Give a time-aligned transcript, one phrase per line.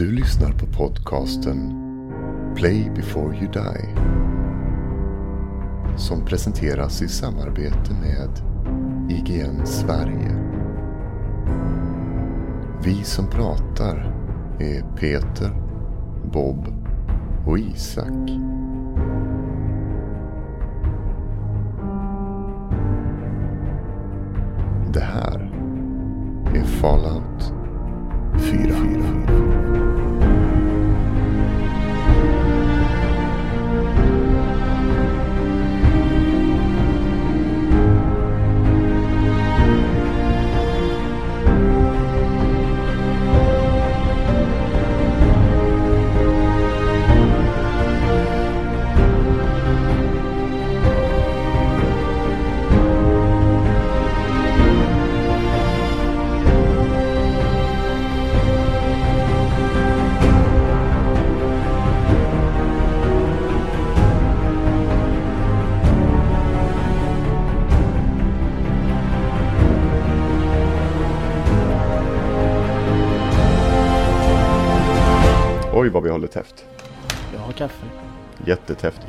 [0.00, 1.80] Du lyssnar på podcasten
[2.56, 3.88] Play before you die.
[5.96, 8.30] Som presenteras i samarbete med
[9.10, 10.36] IGN Sverige.
[12.84, 13.96] Vi som pratar
[14.58, 15.50] är Peter,
[16.32, 16.66] Bob
[17.46, 18.49] och Isak.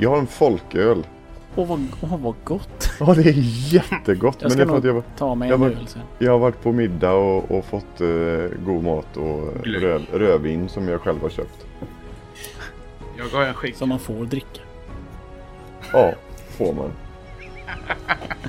[0.02, 1.06] Jag har en folköl.
[1.56, 2.90] Åh vad, åh, vad gott.
[3.00, 3.34] Ja det är
[3.74, 4.36] jättegott.
[4.40, 6.02] Jag men ska det är för att nog jag, ta mig jag en öl sen.
[6.18, 8.08] jag har varit på middag och, och fått eh,
[8.64, 11.66] god mat och röv, rödvin som jag själv har köpt.
[13.18, 13.76] Jag har en skägg.
[13.76, 14.60] Som man får dricka.
[15.92, 16.14] Ja,
[16.58, 16.90] får man.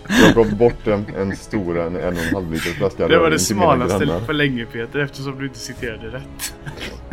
[0.08, 3.30] Jag gav bort en, en stor, en, en och en halv liter flaska Det var
[3.30, 6.56] det smalaste på länge Peter eftersom du inte citerade rätt.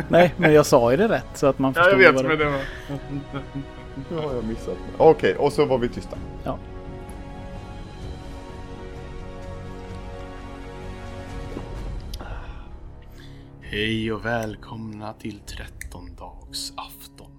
[0.07, 2.25] Nej, men jag sa ju det rätt så att man Ja förstod jag vet vad
[2.25, 2.45] men det...
[2.45, 2.61] det var...
[4.09, 4.77] Nu har jag missat.
[4.97, 6.17] Okej, och så var vi tysta.
[6.43, 6.57] Ja.
[13.61, 17.31] Hej och välkomna till trettondagsafton.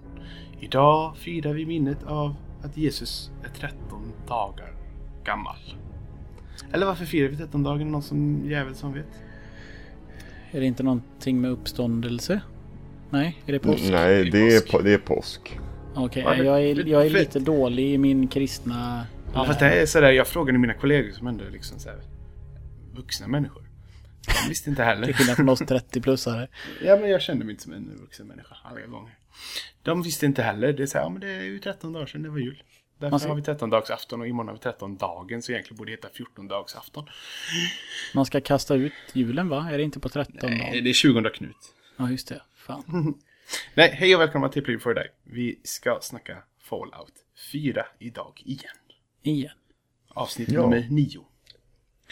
[0.59, 4.73] Idag firar vi minnet av att Jesus är 13 dagar
[5.23, 5.55] gammal.
[6.71, 7.91] Eller varför firar vi 13-dagen?
[7.91, 9.21] Någon som jävel som vet?
[10.51, 12.41] Är det inte någonting med uppståndelse?
[13.09, 13.83] Nej, är det påsk?
[13.91, 14.71] Nej, Det är det är, påsk.
[14.71, 15.59] på, det är påsk.
[15.95, 19.05] Okej, det- jag, är, jag är för- lite dålig i min kristna...
[19.33, 21.99] Ja fast det här är sådär, jag frågade mina kollegor som ändå är liksom såhär
[22.93, 23.63] vuxna människor.
[24.43, 25.13] De visste inte Till heller.
[25.13, 26.47] skillnad från oss 30-plussare.
[26.85, 29.17] Ja men jag kände mig inte som en vuxen människa alla gånger.
[29.83, 30.73] De visste inte heller.
[30.73, 32.63] Det är såhär, ja men det är ju 13 dagar sedan det var jul.
[32.99, 36.07] Därför ska- har vi 13-dagsafton och imorgon har vi 13-dagen så egentligen borde det heta
[36.41, 37.05] 14-dagsafton.
[38.15, 39.69] Man ska kasta ut julen va?
[39.71, 41.55] Är det inte på 13 Nej, det är 20 Knut.
[41.97, 42.41] Ja, just det.
[42.55, 42.83] Fan.
[43.75, 45.11] Nej, hej och välkomna till Play for dig.
[45.23, 47.13] Vi ska snacka Fallout
[47.51, 48.75] 4 idag igen.
[49.21, 49.51] Igen.
[50.07, 50.61] Avsnitt Ja.
[50.61, 51.25] nummer 9.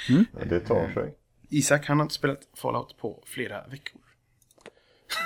[0.09, 1.15] Ja, det tar sig.
[1.49, 4.01] Isak han har inte spelat Fallout på flera veckor.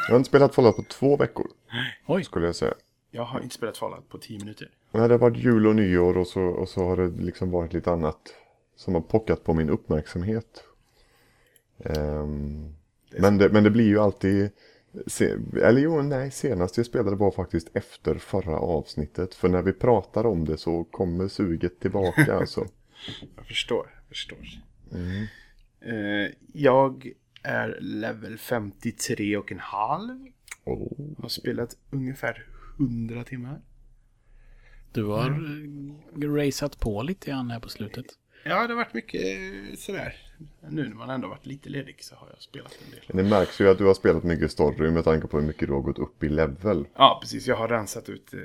[0.07, 1.47] Jag har inte spelat Fallout på två veckor,
[2.05, 2.23] Oj.
[2.23, 2.73] skulle jag säga.
[3.11, 4.71] Jag har inte spelat Fallout på 10 minuter.
[4.91, 7.73] Nej, det har varit jul och nyår och så, och så har det liksom varit
[7.73, 8.33] lite annat
[8.75, 10.63] som har pockat på min uppmärksamhet.
[11.85, 12.75] Ehm,
[13.11, 14.49] men, det, men det blir ju alltid...
[15.07, 19.35] Se, eller jo, nej, senast jag spelade var faktiskt efter förra avsnittet.
[19.35, 22.67] För när vi pratar om det så kommer suget tillbaka alltså.
[23.35, 24.37] Jag förstår, jag förstår.
[25.81, 27.11] Eh, jag
[27.43, 30.27] är level 53 och en halv.
[30.63, 31.21] Oh.
[31.21, 32.45] Har spelat ungefär
[32.79, 33.61] 100 timmar.
[34.91, 35.29] Du har
[36.21, 38.05] eh, raceat på lite grann här på slutet.
[38.47, 40.15] Ja, det har varit mycket eh, sådär.
[40.69, 43.01] Nu när man ändå varit lite ledig så har jag spelat en del.
[43.07, 45.73] Det märks ju att du har spelat mycket story med tanke på hur mycket du
[45.73, 46.87] har gått upp i level.
[46.95, 47.47] Ja, precis.
[47.47, 48.39] Jag har rensat ut eh,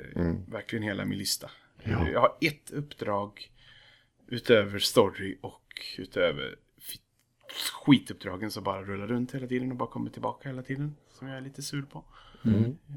[0.47, 1.51] verkligen hela min lista.
[1.83, 3.51] Eh, Jag har ett uppdrag
[4.27, 5.61] utöver story och
[5.97, 6.55] utöver
[7.85, 10.95] skituppdragen som bara rullar runt hela tiden och bara kommer tillbaka hela tiden.
[11.13, 12.03] Som jag är lite sur på.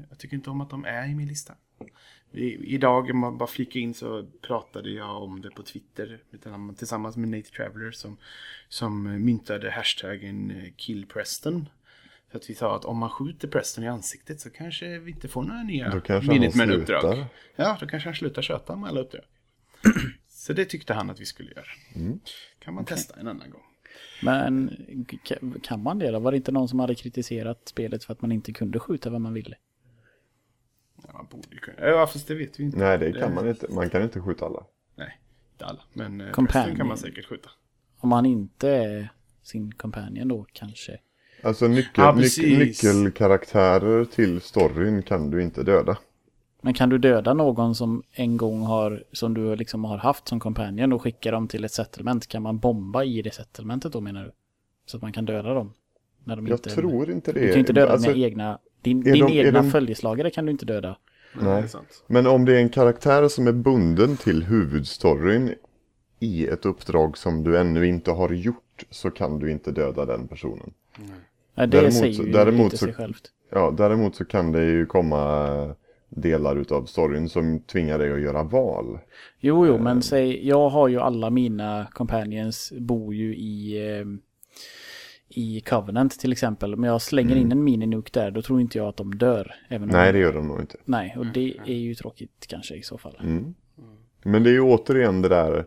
[0.09, 1.53] Jag tycker inte om att de är i min lista.
[2.37, 6.19] I, idag, om man bara flika in, så pratade jag om det på Twitter
[6.57, 8.17] med- tillsammans med Nate Traveller som,
[8.69, 11.69] som myntade hashtaggen eh, killpreston.
[12.31, 15.27] För att vi sa att om man skjuter Preston i ansiktet så kanske vi inte
[15.27, 17.01] får några nya Då kanske minnet han med uppdrag.
[17.01, 17.25] slutar.
[17.55, 19.23] Ja, då kanske han slutar köta med alla uppdrag.
[20.27, 21.65] så det tyckte han att vi skulle göra.
[21.95, 22.19] Mm.
[22.59, 23.61] Kan man testa en annan gång.
[24.23, 24.69] Men
[25.23, 26.19] ka- kan man det då?
[26.19, 29.21] Var det inte någon som hade kritiserat spelet för att man inte kunde skjuta vad
[29.21, 29.55] man ville?
[31.07, 31.87] Ja, man borde kunna.
[31.87, 32.77] Ja, fast det vet vi inte.
[32.77, 33.67] Nej, det kan man inte.
[33.71, 34.63] Man kan inte skjuta alla.
[34.95, 35.19] Nej,
[35.53, 35.81] inte alla.
[35.93, 36.75] Men eh, Companion.
[36.77, 37.49] Kan man säkert skjuta.
[37.97, 39.09] Om man inte är
[39.43, 40.99] sin companion då kanske.
[41.43, 42.37] Alltså nyckel, Ja, nyc,
[42.83, 45.97] nyckelkaraktärer till storyn kan du inte döda.
[46.61, 50.39] Men kan du döda någon som en gång har, som du liksom har haft som
[50.39, 52.27] companion och skicka dem till ett settlement?
[52.27, 54.31] Kan man bomba i det settlementet då menar du?
[54.85, 55.73] Så att man kan döda dem?
[56.23, 57.39] När de Jag inte, tror inte det.
[57.39, 60.51] Du kan inte döda Alltså, dina egna, din, din de- egna de- följeslagare kan du
[60.51, 60.97] inte döda.
[61.41, 62.03] Nej, det är sant.
[62.07, 65.53] Men om det är en karaktär som är bunden till huvudstoryn
[66.19, 70.27] i ett uppdrag som du ännu inte har gjort så kan du inte döda den
[70.27, 70.73] personen.
[71.55, 73.31] Nej, det Däremot säger så- ju däremot lite så- sig självt.
[73.51, 75.75] Ja, däremot så kan det ju komma
[76.09, 78.99] delar utav storyn som tvingar dig att göra val.
[79.39, 79.69] Jo, Eh.
[79.71, 84.05] jo, men säg, jag har ju alla mina companions bor ju i, eh,
[85.37, 86.73] i Covenant till exempel.
[86.73, 89.55] Om jag slänger in en mininuke där, då tror inte jag att de dör.
[89.69, 90.01] Även om Mm.
[90.03, 90.77] Nej, det gör de nog inte.
[90.85, 93.17] Nej, och det är ju tråkigt kanske i så fall.
[93.23, 93.53] Mm.
[94.23, 95.65] Men det är ju återigen det där,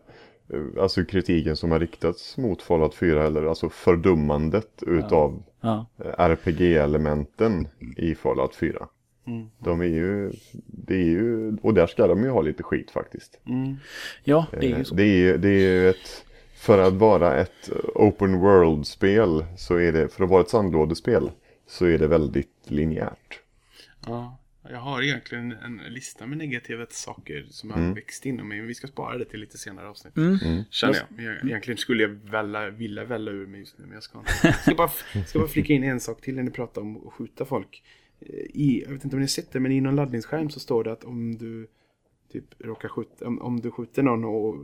[0.53, 5.87] eh, alltså kritiken som har riktats mot Fallout 4, eller alltså fördummandet utav Ja.
[6.05, 8.89] eh, RPG-elementen i Fallout 4.
[9.59, 10.33] De är ju,
[10.67, 13.41] det är ju, och där ska de ju ha lite skit faktiskt.
[14.25, 14.95] ja, det är ju Eh, så.
[14.95, 16.25] Det är ju, det är ju ett,
[16.59, 21.31] för att vara ett open world-spel så är det, för att vara ett sandlådespel
[21.67, 23.41] så är det väldigt linjärt.
[24.07, 24.39] Ja,
[24.71, 27.87] jag har egentligen en lista med negativa saker som Mm.
[27.89, 28.59] har växt inom mig.
[28.59, 30.17] Men vi ska spara det till lite senare avsnitt.
[30.17, 30.39] Mm.
[30.71, 31.25] Känner jag.
[31.25, 31.45] jag.
[31.45, 34.33] Egentligen skulle jag välla, vilja välla ur mig just nu, men jag ska inte.
[34.43, 34.91] Jag ska bara,
[35.27, 37.83] ska bara flika in en sak till när ni pratar om att skjuta folk.
[38.21, 40.61] Eh, I, jag vet inte om ni har sett det, men i någon laddningsskärm så
[40.61, 41.67] står det att om du
[42.33, 44.57] typ råkar skjuta, om, om du skjuter någon och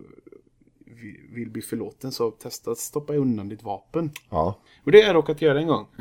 [1.31, 4.11] vill bli förlåten så testa att stoppa undan ditt vapen.
[4.31, 5.87] Ja, Och det har jag råkat göra en gång.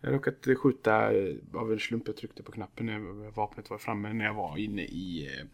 [0.00, 2.06] Jag har råkat skjuta eh, av en slump.
[2.06, 5.46] Jag tryckte på knappen när vapnet var framme när jag var inne i, eh,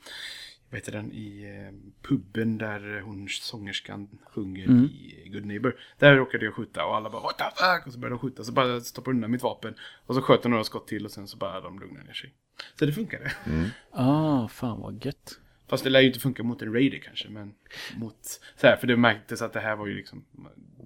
[0.70, 1.74] vad heter den, i eh,
[2.08, 5.76] puben där hon sångerskan sjunger i Good Neighbor.
[5.98, 7.86] Där råkade jag skjuta och alla bara what the fuck?
[7.86, 8.44] Och så började de skjuta.
[8.44, 9.74] Så bara stoppade undan mitt vapen.
[10.06, 12.34] Och så sköt jag några skott till och sen så bara de lugnade ner sig.
[12.78, 13.32] Så det funkade.
[13.90, 15.38] Ah, fan vad gött.
[15.70, 17.28] Fast det lär ju inte funka mot en raider kanske.
[17.28, 17.54] Men
[17.96, 20.24] mot, så här, för det märktes att det här var ju liksom,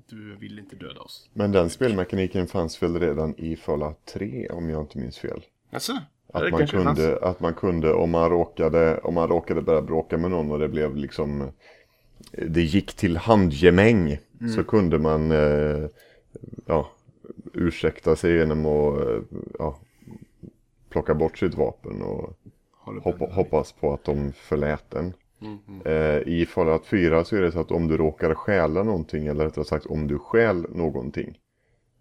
[0.09, 1.29] du vill inte döda oss.
[1.33, 5.43] men den spelmekaniken fanns väl redan i Fallout 3 om jag inte minns fel.
[5.71, 5.93] Alltså,
[6.33, 10.31] Att man, kunde, att man kunde, om man råkade, om man råkade börja bråka med
[10.31, 11.53] någon och det blev liksom
[12.31, 14.19] Det gick till handgemäng
[14.57, 15.89] Så kunde man eh,
[16.67, 16.91] Ja
[17.53, 19.23] Ursäkta sig genom att eh,
[19.59, 19.79] ja,
[20.89, 22.39] Plocka bort sitt vapen och
[22.85, 25.15] hoppa, hoppas på att de förlät en
[25.85, 29.45] eh, I Fallout 4 så är det så att om du råkar stjäla någonting Eller
[29.45, 31.39] rättare sagt om du stjäl någonting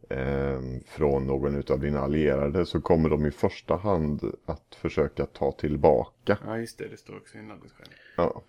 [0.10, 5.52] eh, från någon utav dina allierade så kommer de i första hand att försöka ta
[5.52, 6.38] tillbaka.
[6.46, 6.88] Ja, just det.
[6.88, 7.88] Det står också i en laddningsskärm.
[8.18, 8.42] Ja.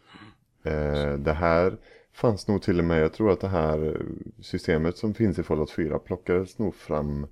[0.70, 1.76] Eh, det här
[2.12, 4.02] fanns nog till och med, jag tror att det här
[4.40, 7.26] systemet som finns i Fallout 4 plockades nog fram.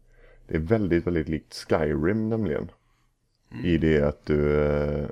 [0.47, 2.71] Det är väldigt, väldigt likt Skyrim nämligen.
[3.65, 5.09] I det att du, eh,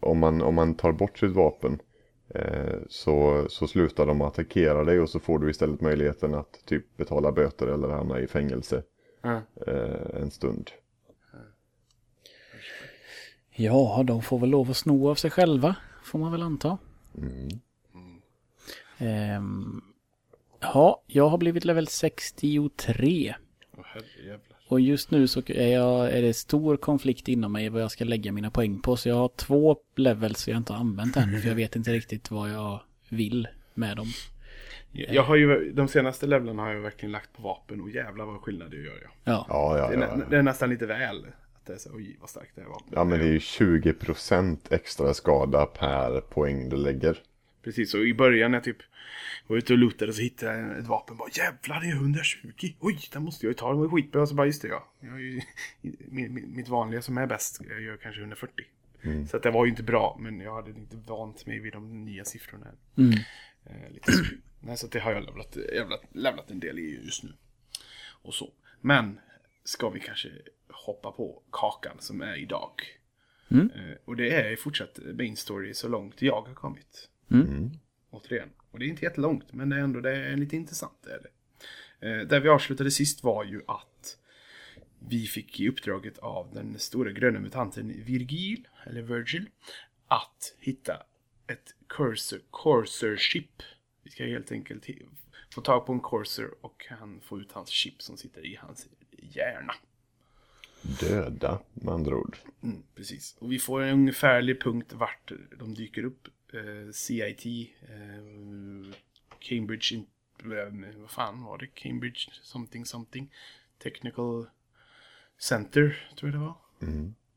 [0.00, 1.78] om, man, om man tar bort sitt vapen
[2.28, 6.96] eh, så, så slutar de attackera dig och så får du istället möjligheten att typ
[6.96, 8.82] betala böter eller hamna i fängelse
[9.22, 9.42] Ja.
[9.66, 10.70] eh, en stund.
[13.56, 16.78] Ja, de får väl lov att sno av sig själva, får man väl anta.
[18.98, 19.80] Ehm,
[20.60, 23.34] ja, jag har blivit level 63.
[23.78, 24.53] Åh herrejävlar.
[24.68, 28.04] Och just nu så är, jag, är det stor konflikt inom mig vad jag ska
[28.04, 28.96] lägga mina poäng på.
[28.96, 31.40] Så jag har två levels jag inte har använt än.
[31.40, 34.06] För jag vet inte riktigt vad jag vill med dem.
[34.92, 38.40] Jag har ju, de senaste levlarna har jag verkligen lagt på vapen och jävlar vad
[38.40, 38.98] skillnad det gör.
[39.02, 39.10] Ja.
[39.24, 40.16] Ja, Ja, ja, Det, är, ja.
[40.16, 41.26] nä- det är nästan lite väl.
[41.56, 43.38] Att det är så, oj vad starkt det här vapnet Ja men det är ju
[43.38, 47.18] 20% extra skada per poäng du lägger.
[47.64, 48.82] Precis, och i början när jag typ
[49.46, 51.16] var ute och lootade så hittade jag ett vapen.
[51.16, 52.74] Bara jävlar det är 120.
[52.80, 53.68] Oj, den måste jag ju ta.
[53.68, 54.22] Den var skitbra.
[54.22, 54.92] Och så bara just det ja.
[55.00, 55.40] Jag ju,
[56.08, 58.64] min, min, mitt vanliga som är bäst, jag gör kanske 140.
[59.30, 60.16] Så att det var ju inte bra.
[60.20, 62.66] Men jag hade inte vant mig vid de nya siffrorna.
[62.96, 63.12] Mm.
[63.66, 64.24] Eh, lite så.
[64.60, 67.32] Nej, så det har jag levlat, levlat, levlat en del i just nu.
[68.22, 68.52] Och så.
[68.80, 69.20] Men
[69.64, 70.28] ska vi kanske
[70.68, 72.72] hoppa på kakan som är idag.
[73.50, 73.70] Mm.
[73.70, 77.08] Eh, och det är fortsatt main story så långt jag har kommit.
[77.30, 77.70] Mm.
[78.10, 78.48] Återigen.
[78.70, 80.98] Och det är inte jättelångt, men det är ändå det är lite intressant.
[81.02, 81.30] Det är det.
[82.08, 84.18] Eh, där vi avslutade sist var ju att
[85.08, 89.48] vi fick i uppdraget av den stora gröna mutanten Virgil, eller Virgil,
[90.08, 91.02] att hitta
[91.46, 93.62] ett cursor, cursor chip.
[94.02, 94.86] Vi ska helt enkelt
[95.54, 98.88] få tag på en cursor och han får ut hans chip som sitter i hans
[99.12, 99.74] hjärna.
[101.00, 102.36] Döda med andra ord.
[102.62, 103.36] Mm, precis.
[103.38, 106.28] Och vi får en ungefärlig punkt vart de dyker upp.
[106.54, 107.46] Eh, CIT,
[107.82, 108.94] eh,
[109.38, 111.66] Cambridge, eh, vad fan var det?
[111.66, 113.32] Cambridge something something.
[113.78, 114.46] Technical
[115.38, 116.56] Center, tror jag det var.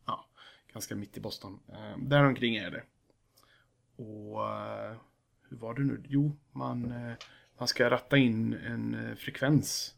[0.05, 0.25] Ja,
[0.73, 1.59] ganska mitt i Boston.
[1.69, 2.83] Eh, däromkring är det.
[4.03, 4.39] Och
[5.49, 6.03] hur var det nu?
[6.07, 6.93] Jo, man,
[7.57, 9.95] man ska ratta in en frekvens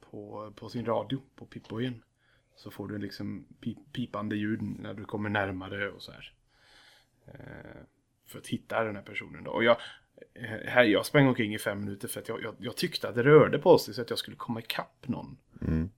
[0.00, 2.02] på, på sin radio, på Pip-Boyen.
[2.56, 6.34] Så får du liksom pip, pipande ljud när du kommer närmare och så här.
[7.34, 7.82] Eh,
[8.26, 9.50] för att hitta den här personen då.
[9.50, 9.76] Och jag,
[10.34, 13.14] eh, här, jag sprang omkring i fem minuter för att jag, jag, jag tyckte att
[13.14, 15.38] det rörde på sig så att jag skulle komma ikapp någon.
[15.62, 15.90] Mm.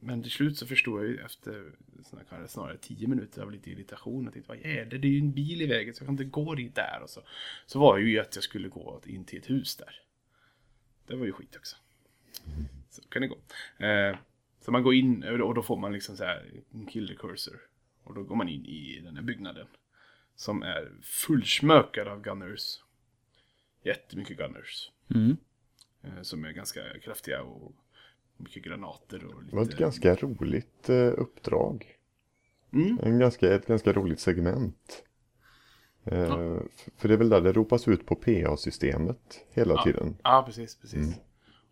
[0.00, 1.72] Men till slut så förstod jag ju efter
[2.04, 4.28] snarare, snarare tio minuter av lite irritation.
[4.28, 4.98] att vad är det?
[4.98, 7.00] Det är ju en bil i vägen så jag kan inte gå dit där.
[7.02, 7.20] Och så,
[7.66, 10.00] så var ju att jag skulle gå in till ett hus där.
[11.06, 11.76] Det var ju skit också.
[12.90, 13.36] Så kan det gå.
[13.86, 14.16] Eh,
[14.60, 17.60] så man går in och då får man liksom så här en killer cursor.
[18.04, 19.66] Och då går man in i den här byggnaden.
[20.36, 22.80] Som är fullsmökad av gunners.
[23.82, 24.90] Jättemycket gunners.
[25.14, 25.36] Mm.
[26.02, 27.72] Eh, som är ganska kraftiga och
[28.36, 29.50] mycket granater och lite...
[29.50, 31.96] Det var ett ganska roligt eh, uppdrag.
[32.72, 32.98] Mm.
[33.02, 35.04] En ganska, ett ganska roligt segment.
[36.04, 36.62] Eh, Ja.
[36.96, 39.82] För det är väl där det ropas ut på PA-systemet hela Ja.
[39.84, 40.16] tiden.
[40.24, 40.98] Ja, precis, precis.
[40.98, 41.14] Mm.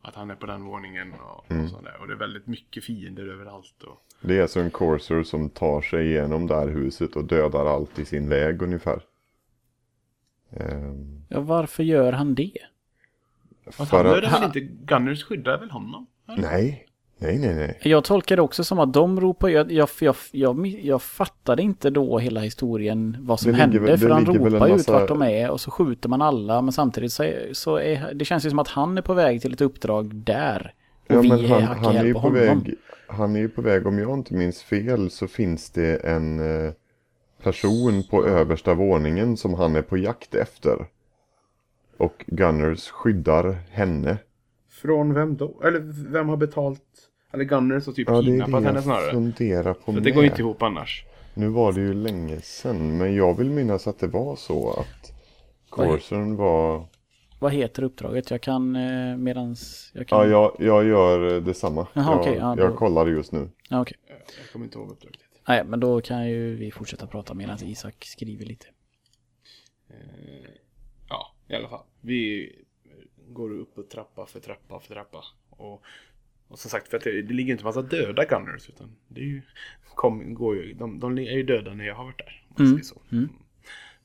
[0.02, 1.96] Att han är på den våningen och, och sådär.
[2.00, 3.82] Och det är väldigt mycket fiender överallt.
[3.82, 4.02] Och...
[4.20, 7.98] Det är alltså en Courser som tar sig igenom det här huset och dödar allt
[7.98, 9.02] i sin väg ungefär.
[10.50, 10.92] Eh,
[11.28, 12.58] Ja, varför gör han det?
[13.70, 14.60] För han att, väl inte...
[14.60, 16.06] Gunners skyddar väl honom?
[16.28, 16.42] eller?
[16.42, 16.86] nej,
[17.22, 17.78] nej, nej, nej.
[17.82, 21.90] Jag tolkar det också som att de ropar, jag, jag, jag, jag, jag fattade inte
[21.90, 23.78] då hela historien vad som Det ligger hände.
[23.78, 26.22] väl- för det han ligger ropar ut massa- vart de är och så skjuter man
[26.22, 26.62] alla.
[26.62, 29.42] Men samtidigt så, är, så är, det känns ju som att han är på väg
[29.42, 30.74] till ett uppdrag där.
[31.08, 32.38] Och Ja, vi men är han, hackar han, är på på honom.
[32.40, 32.74] väg,
[33.06, 36.72] han är ju på väg, om jag inte minns fel, så finns det en eh,
[37.42, 40.86] person på översta våningen som han är på jakt efter.
[41.96, 44.16] Och Gunners skyddar henne.
[44.82, 45.60] Från vem då?
[45.64, 45.80] Eller
[46.12, 46.82] vem har betalt?
[47.32, 49.10] Eller Gunners har typ Ja, det är kidnappat det henne jag snarare.
[49.10, 50.02] funderar på För med.
[50.02, 51.04] det går ju inte ihop annars.
[51.34, 54.86] Nu var det ju länge sedan, men jag vill minnas att det var så att
[55.10, 56.86] är- Corson var...
[57.38, 58.30] Vad heter uppdraget?
[58.30, 59.90] Jag kan eh, medans...
[59.94, 60.18] Jag kan...
[60.18, 60.26] Ja,
[60.58, 61.86] jag, jag gör eh, detsamma.
[61.92, 63.48] Jaha, jag, okej, ja, jag då- kollar just nu.
[63.68, 63.96] Ja, okej.
[64.08, 65.20] Jag kommer inte ihåg uppdraget.
[65.48, 68.66] Nej, men då kan ju vi fortsätta prata medan Isak skriver lite.
[69.90, 70.50] Eh,
[71.08, 71.82] ja, i alla fall.
[72.00, 72.52] Vi
[73.28, 75.24] går upp och trappa för trappa för trappa.
[75.50, 75.82] Och,
[76.52, 78.68] och som sagt, för att det, det ligger inte en massa döda gunners.
[78.68, 79.42] Utan det är ju,
[79.94, 82.46] kom, går ju, de, de är ju döda när jag har varit där.
[82.48, 83.02] Om Mm, så.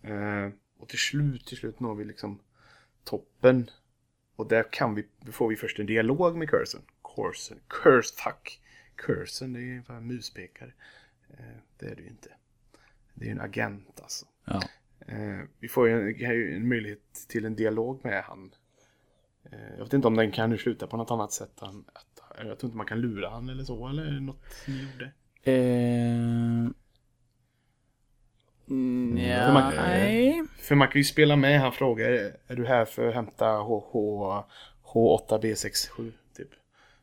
[0.02, 2.40] Eh, och till slut, till slut når vi liksom
[3.04, 3.70] toppen.
[4.36, 6.82] Och där kan vi, får vi först en dialog med Cursen.
[7.16, 8.62] Cursen, Curse, fuck.
[8.96, 10.74] Cursen, det är ju bara muspekare.
[11.30, 12.30] Eh, det är det ju inte.
[13.14, 14.26] Det är ju en agent alltså.
[14.46, 14.62] Ja.
[15.00, 18.52] Eh, vi får ju en, en möjlighet till en dialog med han.
[19.78, 21.62] Jag vet inte om den kan sluta på något annat sätt.
[21.62, 23.88] Än att, jag tror inte man kan lura han eller så.
[23.88, 25.12] Eller något ni gjorde.
[25.44, 26.70] Eh...
[28.70, 30.44] mm, För man- Nej.
[30.58, 31.60] För man kan ju spela med.
[31.62, 32.10] Han frågar
[32.48, 33.94] är du här för att hämta HH,
[34.94, 36.12] H8B67?
[36.38, 36.50] Typ.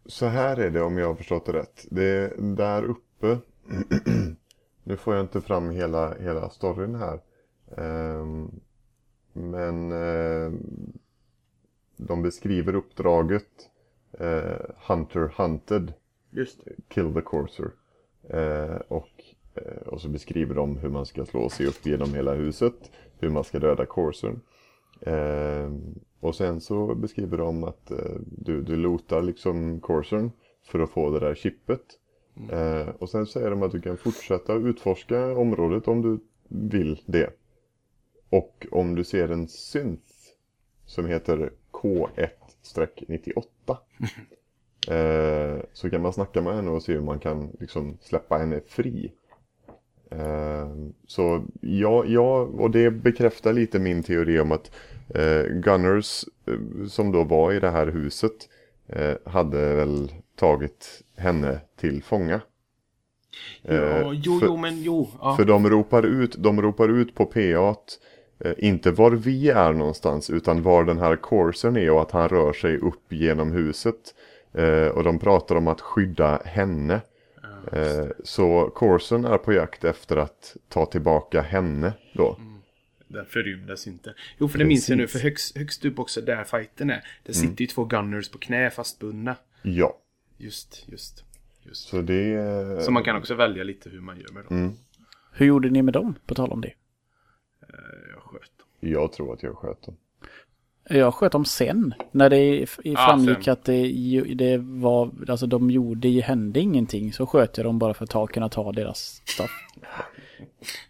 [0.06, 1.86] Så här är det om jag har förstått det rätt.
[1.90, 3.38] Det är där uppe.
[4.84, 7.20] nu får jag inte fram hela, hela storyn här.
[7.76, 8.50] Ehm,
[9.32, 10.58] men ehm,
[11.96, 13.70] de beskriver uppdraget
[14.20, 15.92] eh, Hunter Hunted.
[16.88, 17.70] Kill the Courser.
[18.28, 19.10] Eh, och,
[19.54, 22.90] eh, och så beskriver de hur man ska slå sig upp genom hela huset.
[23.18, 24.40] Hur man ska döda Coursern.
[25.00, 25.70] Eh,
[26.20, 30.30] och sen så beskriver de att eh, du, du lotar liksom Coursern
[30.62, 31.84] för att få det där chippet.
[32.50, 37.30] Eh, och sen säger de att du kan fortsätta utforska området om du vill det.
[38.30, 40.12] Och om du ser en synth
[40.86, 41.52] som heter
[42.64, 43.76] K1-98
[44.88, 48.60] Eh, så kan man snacka med henne och se hur man kan liksom släppa henne
[48.66, 49.12] fri.
[50.10, 50.68] Eh,
[51.06, 54.70] så ja, ja, och det bekräftar lite min teori om att
[55.14, 58.48] eh, Gunners eh, som då var i det här huset
[58.86, 62.40] eh, hade väl tagit henne till fånga.
[63.62, 65.08] Eh, Ja, jo, för- jo, men jo.
[65.20, 65.36] Ja.
[65.36, 67.74] för de ropar ut, de ropar ut på PA eh,
[68.58, 72.52] inte var vi är någonstans utan var den här coursen är och att han rör
[72.52, 74.14] sig upp genom huset.
[74.52, 77.00] Eh, och de pratar om att skydda henne.
[77.72, 82.38] Eh, så coursen är på jakt efter att ta tillbaka henne då.
[83.08, 84.14] Den förrymda synten.
[84.38, 85.02] Jo, för det minns jag nu.
[85.02, 85.20] Precis.
[85.20, 87.04] För högst, högst upp också där fighten är.
[87.22, 89.36] Det sitter ju två gunners på knä fastbundna.
[89.62, 89.98] Ja,
[90.38, 91.24] Just, just,
[91.62, 91.88] just.
[91.88, 92.32] så det...
[92.34, 94.56] eh, Så man kan också välja lite hur man gör med dem.
[94.58, 94.72] Mm.
[95.32, 96.72] Hur gjorde ni med dem, på tal om det?
[98.84, 99.96] Eh, Jag tror att jag sköt dem.
[100.88, 101.94] Jag sköt dem sen.
[102.12, 103.52] När det Ja, framgick sen.
[103.52, 103.82] att det,
[104.34, 107.12] det var, alltså de gjorde, hände ingenting.
[107.12, 109.50] Så sköt jag dem bara för att ta, kunna ta deras stuff.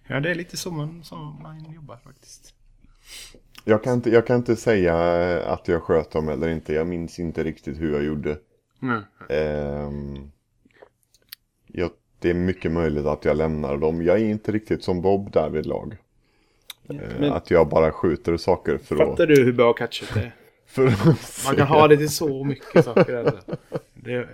[0.09, 2.55] Ja, det är lite så man, så man jobbar faktiskt.
[3.65, 4.95] Jag kan, inte, jag kan inte säga
[5.47, 6.73] att jag sköt dem eller inte.
[6.73, 8.39] Jag minns inte riktigt hur jag gjorde.
[8.83, 9.03] Mm.
[9.29, 10.31] Ehm,
[11.67, 14.03] jag, det är mycket möjligt att jag lämnar dem.
[14.03, 15.97] Jag är inte riktigt som Bob där vid lag.
[16.87, 19.09] Men Att jag bara skjuter saker för att...
[19.09, 20.35] fattar du hur bra catchet är?
[20.67, 23.15] För att Man kan ha det till så mycket saker.
[23.15, 23.57] Alltså.
[23.95, 24.27] Det eh,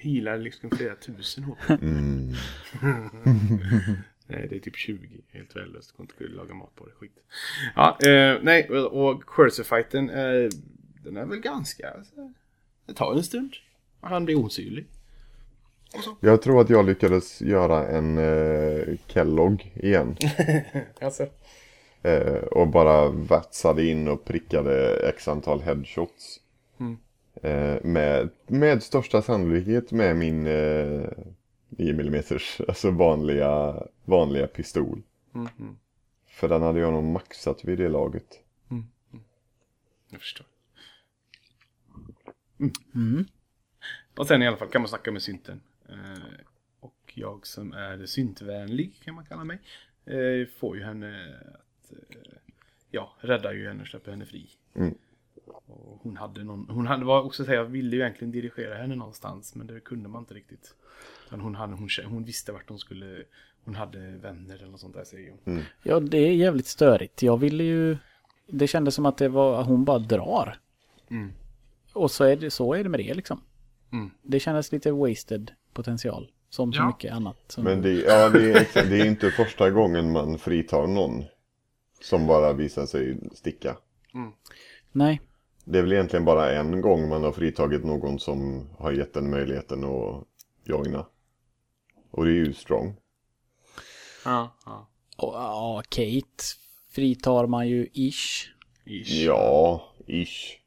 [0.00, 1.70] healar liksom flera tusen HP.
[1.70, 2.32] Mm.
[4.26, 5.08] nej, det är typ 20.
[5.32, 5.96] Helt värdelöst.
[5.96, 6.92] Går inte att laga mat på det.
[6.92, 7.12] Skit.
[7.76, 10.10] Ja, eh, nej, och Cursor-fighten.
[10.10, 10.48] Eh,
[11.04, 11.90] den är väl ganska...
[11.90, 12.32] Alltså,
[12.86, 13.52] det tar en stund.
[14.00, 14.86] Han blir osynlig.
[16.20, 20.16] Jag tror att jag lyckades göra en eh, Kellogg igen.
[21.00, 21.26] Alltså.
[22.04, 26.40] Eh, och bara vatsade in och prickade x antal headshots.
[26.80, 26.98] Mm.
[27.42, 31.08] Eh, med, med största sannolikhet med min eh,
[31.68, 32.22] 9 mm,
[32.68, 35.02] alltså vanliga, vanliga pistol.
[35.34, 35.76] Mm, mm,
[36.26, 38.40] För den hade jag nog maxat vid det laget.
[40.10, 40.46] jag förstår.
[42.94, 43.24] Mm.
[44.16, 45.60] Och sen i alla fall kan man snacka med synten.
[45.88, 46.44] Eh,
[46.80, 49.58] och jag som är syntvänlig kan man kalla mig.
[50.06, 51.40] Eh, får ju henne
[52.90, 54.48] ja, räddar ju henne och släpper henne fri.
[54.74, 54.94] Mm.
[55.66, 56.66] Och hon hade någon...
[56.68, 59.54] Hon hade var också säga, jag ville ju egentligen dirigera henne någonstans.
[59.54, 60.74] Men det kunde man inte riktigt.
[61.26, 63.22] Utan hon, hade, hon, hon visste vart hon skulle...
[63.64, 65.62] Hon hade vänner eller något sånt där säger hon.
[65.82, 67.22] Ja, det är jävligt störigt.
[67.22, 67.96] Jag ville ju...
[68.46, 69.64] Det kändes som att det var...
[69.64, 70.58] Hon bara drar.
[71.10, 71.32] Mm.
[71.92, 73.40] Och så är det, så är det med det liksom.
[73.92, 74.10] Mm.
[74.22, 76.30] Det kändes lite wasted potential.
[76.48, 76.86] Som så Ja.
[76.86, 77.36] mycket annat.
[77.48, 81.24] Som, Men det, ja, det, är, det är inte första gången man fritar någon.
[82.00, 83.76] Som bara visar sig sticka.
[84.92, 85.20] Nej.
[85.64, 89.30] Det är väl egentligen bara en gång man har fritagit någon som har gett den
[89.30, 90.24] möjligheten att
[90.64, 91.06] joina.
[92.10, 92.96] Och det är ju strong.
[94.24, 94.88] Ja, ja.
[95.16, 96.44] Och, ja, Kate
[96.90, 98.48] fritar man ju ish.
[98.84, 99.24] Ish.
[99.24, 100.60] Ja, ish.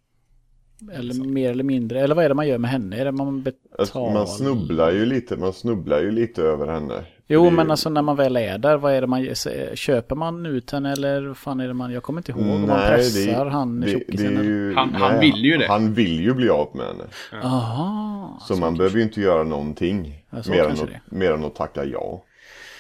[0.92, 2.02] Eller mer eller mindre.
[2.02, 2.98] Eller vad är det man gör med henne?
[2.98, 3.80] Är det man betalar?
[3.80, 7.06] Alltså, man snubblar ju lite, man snubblar ju lite över henne.
[7.30, 9.36] Jo, Det men alltså när man väl är där, vad är det man?
[9.76, 11.92] Köper man ut henne eller vad fan är det man...
[11.92, 14.44] Jag kommer inte ihåg om man Nej, pressar det, han det, tjockisen.
[14.44, 15.68] ju, Han- han nej, vill ju det.
[15.68, 17.04] Han vill ju bli av med henne.
[17.46, 18.40] Aha.
[18.42, 20.24] Så man behöver ju inte göra någonting.
[20.30, 22.24] Ja, så mer, än att, mer än att tacka ja.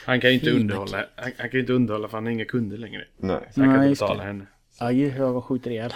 [0.06, 0.98] Han kan ju inte underhålla.
[1.16, 3.02] Han, han kan inte underhålla för han har inga kunder längre.
[3.18, 3.40] Nej.
[3.56, 4.28] Så han kan Nej, inte betala det.
[4.28, 4.46] henne.
[4.80, 5.94] Aj, jag skjuter ihjäl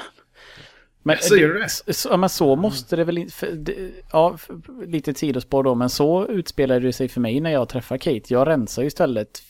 [1.03, 1.93] men, Så gör du det?
[1.93, 3.91] Så, ja, men så måste det väl inte...
[4.11, 7.97] Ja, för, lite sidospår då, men så utspelar det sig för mig när jag träffar
[7.97, 8.21] Kate.
[8.27, 9.41] Jag rensar ju istället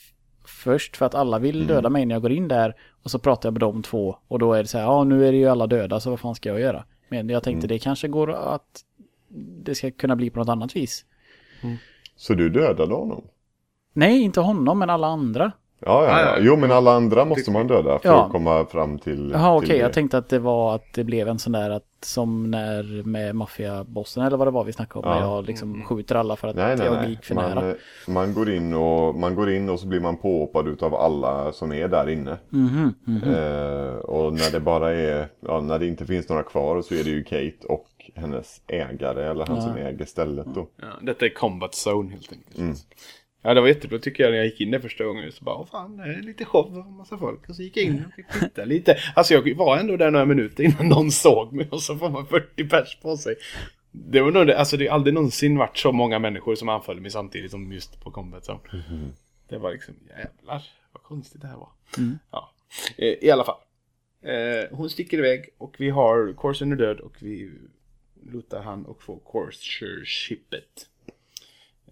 [0.46, 2.76] först för att alla vill döda mig när jag går in där.
[3.04, 5.28] Och så pratar jag med de två och då är det så här, ja nu
[5.28, 6.86] är det ju alla döda så vad fan ska jag göra?
[7.10, 8.84] Men jag tänkte det kanske går att
[9.64, 11.06] det ska kunna bli på något annat vis.
[12.16, 13.24] Så du dödade honom?
[13.94, 15.52] Nej, inte honom, men alla andra.
[15.86, 16.36] Ja, ja, Ja.
[16.40, 18.26] Jo, men alla andra måste man döda för Ja.
[18.26, 19.32] att komma fram till...
[19.34, 19.70] Jaha, okej.
[19.70, 19.78] det.
[19.78, 23.36] Jag tänkte att det var att det blev en sån där att som när med
[23.36, 25.14] maffiabossen eller vad det var vi snackade om.
[25.14, 25.20] Ja.
[25.20, 27.10] När jag liksom skjuter alla för att Nej, nej, jag nej.
[27.10, 27.70] gick för Man, nära.
[27.70, 27.76] eh,
[28.08, 31.72] man, går in och, man går in och så blir man påhoppad utav alla som
[31.74, 32.38] är där inne.
[32.50, 33.24] Mhm, mhm.
[33.34, 37.04] Eh, och när det bara är, ja, när det inte finns några kvar så är
[37.04, 39.62] det ju Kate och hennes ägare eller han Ja.
[39.62, 40.68] som äger stället då.
[40.82, 42.58] Ja, detta är combat zone helt enkelt.
[42.58, 42.76] Mm.
[43.42, 45.32] Ja, det var jättebra tycker jag när jag gick in där första gången.
[45.32, 47.50] Så bara, åh fan, det är lite show och massa folk.
[47.50, 48.98] Och så gick jag in och fick titta lite.
[49.16, 52.26] Alltså jag var ändå där några minuter innan någon såg mig och så får man
[52.28, 53.36] 40 pers på sig.
[53.92, 57.00] Det var nog det, alltså det har aldrig någonsin varit så många människor som anföll
[57.00, 58.84] mig samtidigt som just på combat zone.
[59.50, 61.70] Det var liksom, jävlar vad konstigt det här var.
[62.32, 62.52] Ja.
[62.98, 63.60] Eh, I alla fall.
[64.24, 67.52] Eh, hon sticker iväg och vi har Corsen är död och vi
[68.32, 70.88] lutar han och får Corsair-chippet.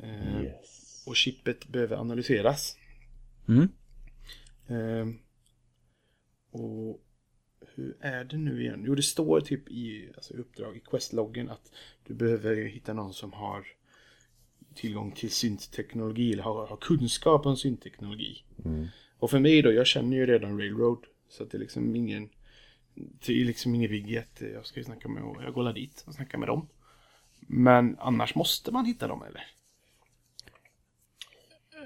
[0.03, 0.41] Eh,
[1.09, 2.77] och chippet behöver analyseras.
[3.47, 3.69] Mm.
[4.67, 5.07] Eh,
[6.51, 7.05] och
[7.75, 8.83] hur är det nu igen?
[8.85, 11.71] Jo, det står typ i alltså, uppdrag i questloggen att
[12.07, 13.67] du behöver hitta någon som har
[14.75, 18.43] tillgång till syntteknologi eller har, har kunskap om syntteknologi.
[19.19, 21.05] Och för mig då, jag känner ju redan Railroad.
[21.29, 22.29] Så att det är liksom ingen
[22.93, 26.03] det är liksom ingen bigg att jag ska ju snacka med och jag går dit
[26.07, 26.67] och snackar med dem.
[27.39, 29.58] Men annars måste man hitta dem eller?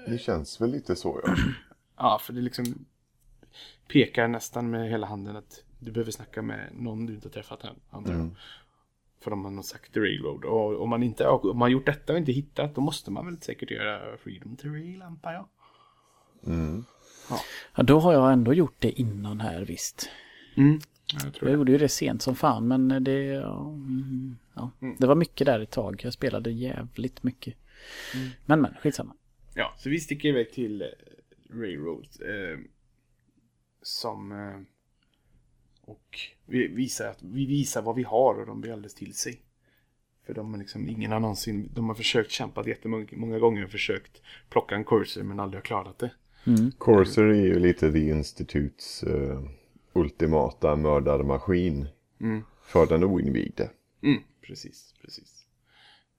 [0.06, 1.34] Det känns väl lite så ja.
[1.96, 2.64] Ja, för det liksom
[3.88, 7.64] pekar nästan med hela handen att du behöver snacka med någon du inte har träffat
[7.64, 7.74] än.
[7.90, 8.30] Jag.
[9.20, 10.44] För de har nog sagt Railroad.
[10.44, 13.40] Och om man inte om man gjort detta och inte hittat, då måste man väl
[13.40, 15.46] säkert göra Freedom to Rail, antar jag.
[17.76, 20.10] Ja, då har jag ändå gjort det innan här visst.
[20.56, 20.80] Mm.
[21.12, 21.58] Jag tror Jag det.
[21.58, 23.24] gjorde ju det sent som fan men det...
[23.24, 24.70] Ja, mm, ja.
[24.98, 26.00] Det var mycket där ett tag.
[26.04, 27.54] Jag spelade jävligt mycket.
[28.46, 29.14] Men men, skitsamma.
[29.54, 30.88] Ja, så vi sticker iväg till eh,
[31.50, 32.06] Railroad.
[32.20, 32.58] Eh,
[33.82, 34.32] som...
[34.32, 34.60] Eh,
[35.80, 39.40] och vi visar, att, vi visar vad vi har och de blir alldeles till sig.
[40.26, 43.70] För de har liksom, ingen har någonsin, de har försökt kämpa jättemånga många gånger och
[43.70, 46.10] försökt plocka en cursor men aldrig har klarat det.
[46.78, 49.42] Corsair är ju lite The Institutes eh,
[49.92, 51.86] ultimata mördarmaskin.
[52.62, 53.70] För den oinvigde.
[54.02, 55.33] Mm, precis, precis.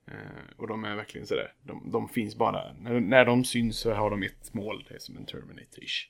[0.08, 0.16] Eh,
[0.58, 4.10] och de är verkligen sådär, de, de finns bara, när, när de syns så har
[4.10, 6.08] de ett mål, det är som en Terminator-ish.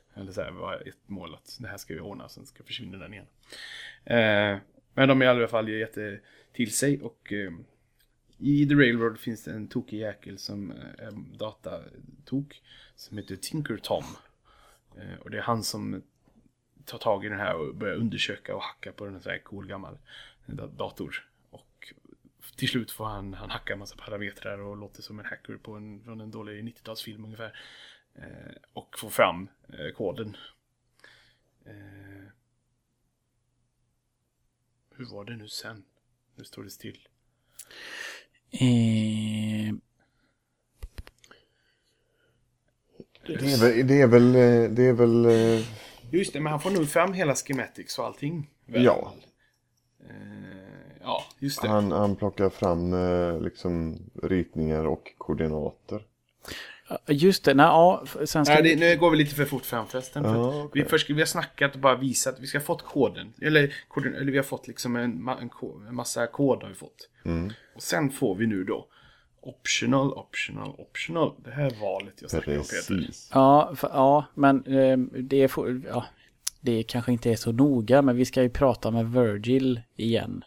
[0.14, 3.12] Eller såhär, bara ett mål att det här ska vi ordna, sen ska försvinna den
[3.12, 3.26] igen.
[4.04, 4.58] Eh,
[4.94, 6.20] men de är i alla fall jätte
[6.52, 7.52] till sig och eh,
[8.38, 12.62] i The Railroad finns det en tokig jäkel som eh, är datatok
[12.94, 14.04] som heter Tinker Tom.
[14.96, 16.02] Eh, och det är han som
[16.84, 19.66] tar tag i den här och börjar undersöka och hacka på en sån här cool
[19.66, 19.98] gammal
[20.46, 21.29] da- dator.
[22.60, 25.72] Till slut får han, han hacka en massa parametrar och låter som en hacker på
[25.72, 27.60] en, från en dålig 90-talsfilm ungefär.
[28.14, 30.36] Eh, och får fram eh, koden.
[31.66, 31.72] Eh,
[34.96, 35.84] hur var det nu sen?
[36.34, 37.08] Nu står det still.
[38.50, 39.74] Eh,
[43.26, 45.66] Det är väl, det är väl, eh, det är väl eh,
[46.12, 48.50] Just det, men han får nog fram hela schematics och allting.
[48.66, 48.84] väl?
[48.84, 49.14] ja.
[51.02, 51.68] Ja, just det.
[51.68, 56.02] Han, han plockar fram eh, liksom ritningar och koordinater.
[57.08, 59.86] just det, nej, ja, sen ska Nej, det, nu går vi lite för fort fram
[59.86, 60.24] förresten.
[60.24, 60.82] För Ja, att okej.
[60.82, 63.32] vi, först, vi har snackat och bara visat att vi ska ha fått koden.
[63.42, 65.50] Eller, koden, eller vi har fått liksom en, en,
[65.88, 67.08] en massa kod har vi fått.
[67.24, 67.52] Mm.
[67.74, 68.86] Och sen får vi nu då
[69.42, 71.32] optional, optional, optional.
[71.44, 73.06] Det här valet jag snackade om Peter.
[73.32, 76.04] Ja, f- ja men eh, det, är, ja,
[76.60, 80.44] det kanske inte är så noga, men vi ska ju prata med Virgil igen.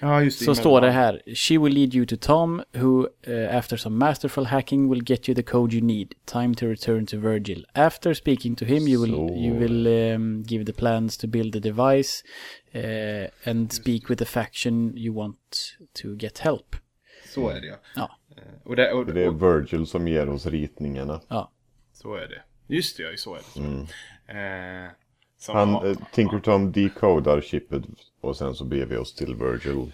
[0.00, 0.44] Ja, just det.
[0.44, 1.22] Så står det här.
[1.34, 5.34] She will lead you to Tom, who uh, after some masterful hacking will get you
[5.36, 6.14] the code you need.
[6.24, 7.64] Time to return to Virgil.
[7.74, 9.34] After speaking to him, you will Så.
[9.36, 12.24] you will um, give the plans to build the device
[12.74, 16.76] uh, and speak with the faction you want to get help.
[17.34, 17.76] Så är det ja.
[17.96, 21.20] Ja, Eh, Och det, och, Det är och, Virgil som ger oss ritningarna.
[21.28, 21.50] ja.
[21.92, 22.42] så är det.
[22.74, 23.44] Just det, ja, så är det.
[23.44, 23.60] Så.
[23.60, 25.03] Eh, som
[25.52, 27.82] Han, har- eh, Tinker Tom decodar chippet
[28.20, 29.92] och sen så beger vi oss till Virgil.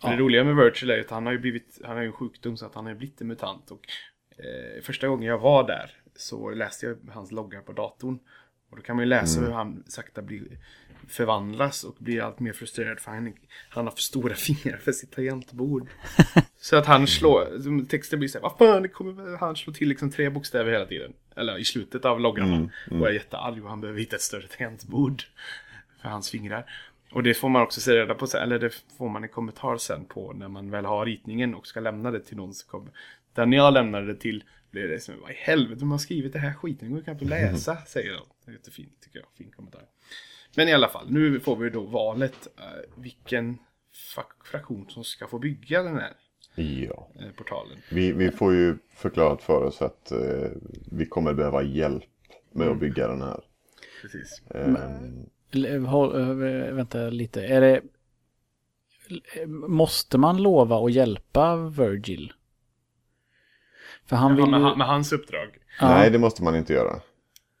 [0.00, 2.12] För det roliga med Virtual är att han har ju blivit, han har ju en
[2.12, 3.70] sjukdom så att han har ju blivit en mutant.
[3.70, 3.80] Och
[4.38, 8.18] eh, första gången jag var där så läste jag hans loggar på datorn.
[8.70, 10.58] Och då kan man ju läsa hur han sakta blir,
[11.08, 13.34] förvandlas och blir allt mer frustrerad för han,
[13.68, 15.88] han har för stora fingrar för sitt tangentbord.
[16.60, 19.88] så att han slår, texten blir så här, vad fan, det kommer, han slår till
[19.88, 21.12] liksom tre bokstäver hela tiden.
[21.36, 22.70] Eller i slutet av loggarna.
[22.90, 25.22] Och är jättearg och han behöver hitta ett större tangentbord.
[26.02, 26.66] För hans fingrar.
[27.12, 30.04] Och det får man också se reda på eller det får man en kommentar sen
[30.04, 32.92] på när man väl har ritningen och ska lämna det till någon som kommer.
[33.34, 36.38] Den jag lämnade det till blir det som, vad i helvete, de har skrivit det
[36.38, 38.22] här skiten, det går knappt att läsa, säger de.
[38.44, 39.82] Det är jättefint tycker jag, fin kommentar.
[40.56, 43.58] Men i alla fall, nu får vi då valet eh, vilken
[44.44, 46.12] fraktion som ska få bygga den här
[46.54, 47.08] Ja.
[47.20, 47.78] eh, portalen.
[47.90, 50.48] Vi, vi får ju förklarat för oss att eh,
[50.92, 52.04] vi kommer behöva hjälp
[52.52, 53.40] med att bygga den här.
[54.02, 54.42] Precis.
[54.50, 54.74] Eh,
[55.50, 57.42] L- håll- eh, vänta lite.
[57.46, 57.82] Är det...
[59.68, 62.32] Måste man lova att hjälpa Virgil?
[64.06, 64.64] För han Ja, vill med, ju...
[64.66, 65.48] han- med hans uppdrag.
[65.80, 65.88] Ja.
[65.88, 67.00] Nej, det måste man inte göra.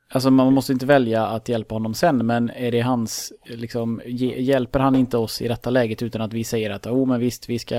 [0.08, 4.00] Alltså man måste inte välja att hjälpa honom sen, men är det hans, liksom,
[4.36, 7.48] hjälper han inte oss i detta läget utan att vi säger att oh men visst,
[7.48, 7.76] vi ska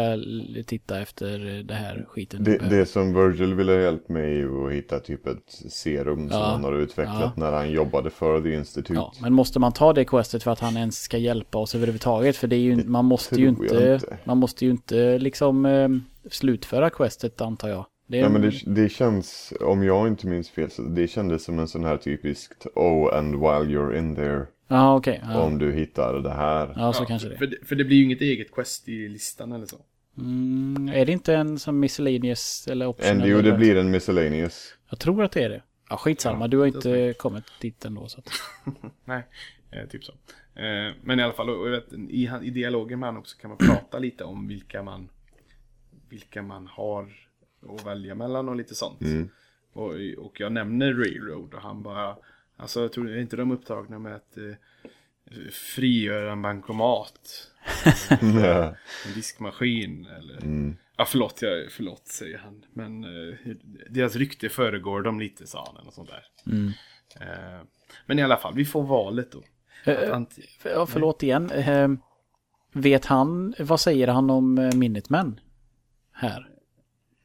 [0.65, 2.43] titta efter det här skiten.
[2.43, 6.29] Det, det som Virgil ville ha hjälp med är ju att hitta typ ett serum
[6.29, 6.45] som Ja.
[6.45, 7.31] han har utvecklat Ja.
[7.35, 8.93] när han jobbade för The Institute.
[8.93, 12.37] Ja, men måste man ta det questet för att han ens ska hjälpa oss överhuvudtaget?
[12.37, 14.17] För det är ju, man måste ju inte, inte.
[14.23, 15.89] man måste ju inte liksom eh,
[16.31, 17.85] slutföra questet antar jag.
[18.07, 21.43] Det är, Nej men det, det känns, om jag inte minns fel, så det kändes
[21.43, 25.21] som en sån här typiskt Oh and while you're in there, Ja, okej.
[25.23, 25.41] Ja.
[25.41, 26.73] om du hittar det här.
[26.75, 27.37] ja, så Ja, kanske det.
[27.37, 27.57] För, det.
[27.65, 29.77] för det blir ju inget eget quest i listan eller så.
[30.17, 33.29] Mm, är det inte en som miscellaneous eller optional?
[33.29, 34.73] Jo, det blir en miscellaneous.
[34.89, 35.61] Jag tror att det är det.
[35.89, 36.47] Ja, skitsamma.
[36.47, 38.07] Du har inte kommit dit ändå.
[38.07, 38.29] Så att...
[39.05, 39.23] Nej,
[39.71, 40.11] eh, typ så.
[40.55, 43.99] Eh, men i alla fall, vet, i, i dialogen med honom också kan man prata
[43.99, 45.09] lite om vilka man,
[46.09, 47.26] vilka man har
[47.69, 49.01] att välja mellan och lite sånt.
[49.73, 52.17] Och, och jag nämner Railroad och han bara,
[52.57, 54.53] alltså jag tror är inte de upptagna med att eh,
[55.51, 57.51] frigöra en bankomat,
[59.05, 60.39] en diskmaskin eller
[60.97, 62.65] Ja förlåt, jag, förlåt säger han.
[62.73, 63.35] Men eh,
[63.89, 66.25] deras rykte föregår dem lite sa han eller något sånt där.
[67.21, 67.61] Eh,
[68.05, 69.43] men i alla fall, vi får valet då.
[69.91, 71.51] Eh, anti- Ja, förlåt igen.
[71.51, 71.89] Eh,
[72.73, 75.39] vet han, vad säger han om eh, Minutemen?
[76.11, 76.49] Här.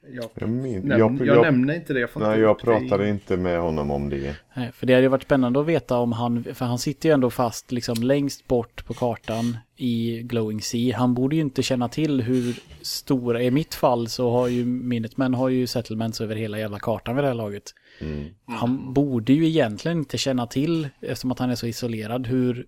[0.09, 2.01] Jag, Jag, min, näm- jag, jag, jag, nämner inte det.
[2.01, 4.37] Jag nej, jag det pratade inte med honom om det.
[4.55, 7.13] Nej, för det hade ju varit spännande att veta om han, för han sitter ju
[7.13, 10.97] ändå fast liksom längst bort på kartan i Glowing Sea.
[10.97, 15.35] Han borde ju inte känna till hur stora, i mitt fall så har ju Minutemen
[15.35, 17.75] har ju settlements över hela jävla kartan vid det här laget.
[18.01, 18.25] Mm.
[18.47, 22.67] Han borde ju egentligen inte känna till, eftersom att han är så isolerad, hur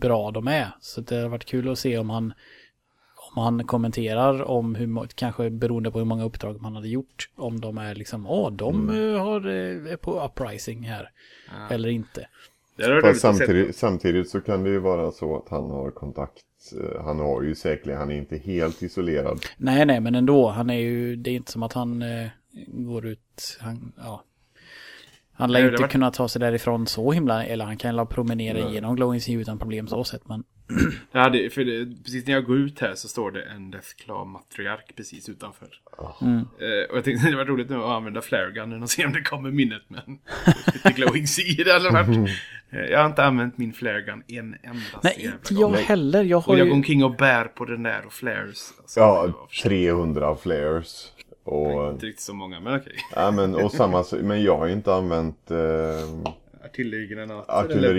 [0.00, 0.68] bra de är.
[0.80, 2.32] Så det har varit kul att se om han
[3.34, 7.60] om han kommenterar om hur, kanske beroende på hur många uppdrag man hade gjort, om
[7.60, 9.14] de är liksom, åh, de Mm.
[9.14, 11.10] eh, har, eh, är på uprising här,
[11.70, 12.26] eller inte.
[13.14, 16.42] Samtidigt, samtidigt så kan det ju vara så att han har kontakt.
[16.80, 19.40] eh, Han har ju säkerligen, han är inte helt isolerad.
[19.56, 22.26] Nej, nej, men ändå, han är ju, det är inte som att han eh,
[22.66, 24.22] går ut, han, ja.
[25.36, 27.96] Han lär ju det inte var- kunna ta sig därifrån så himla, eller han kan
[27.96, 28.70] la promenera Nej.
[28.72, 30.44] igenom Glowing Sea utan problem så sett, men
[31.12, 34.30] Jag hade, för det, precis när jag går ut här så står det en Deathclaw
[34.32, 35.68] matriark precis utanför.
[36.22, 36.36] Mm.
[36.38, 39.22] Eh, och jag tänkte det var roligt nu att använda flaregunnen och se om det
[39.22, 40.02] kommer minnet men
[40.74, 42.30] lite glowing sea det hade varit.
[42.90, 45.72] Jag har inte använt min flaregun en enda nej, inte gång.
[45.74, 46.22] jag heller.
[46.24, 46.70] Jag har Och jag ju...
[46.70, 48.72] går omkring och bär på den där och flares.
[48.80, 51.12] Alltså, det Ja, var för- 300 flares.
[51.44, 52.96] Och, Inte riktigt så många men okej.
[53.14, 55.56] ja, men, och samma, men jag har ju inte använt eh.
[56.64, 57.70] Artillerigranaten.
[57.78, 57.94] Eller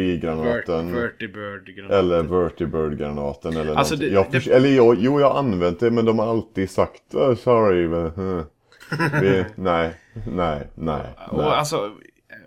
[1.01, 1.99] Vertibird-granater.
[1.99, 6.05] eller Vertibird-granaten eller Alltså, det- jag det- Eller jag, jo, jag har använt det men
[6.05, 7.88] de har alltid sagt oh, sorry.
[7.88, 8.43] Men, hm.
[9.21, 9.93] det, nej,
[10.27, 11.05] nej, nej.
[11.31, 11.47] Och nej.
[11.47, 11.91] alltså,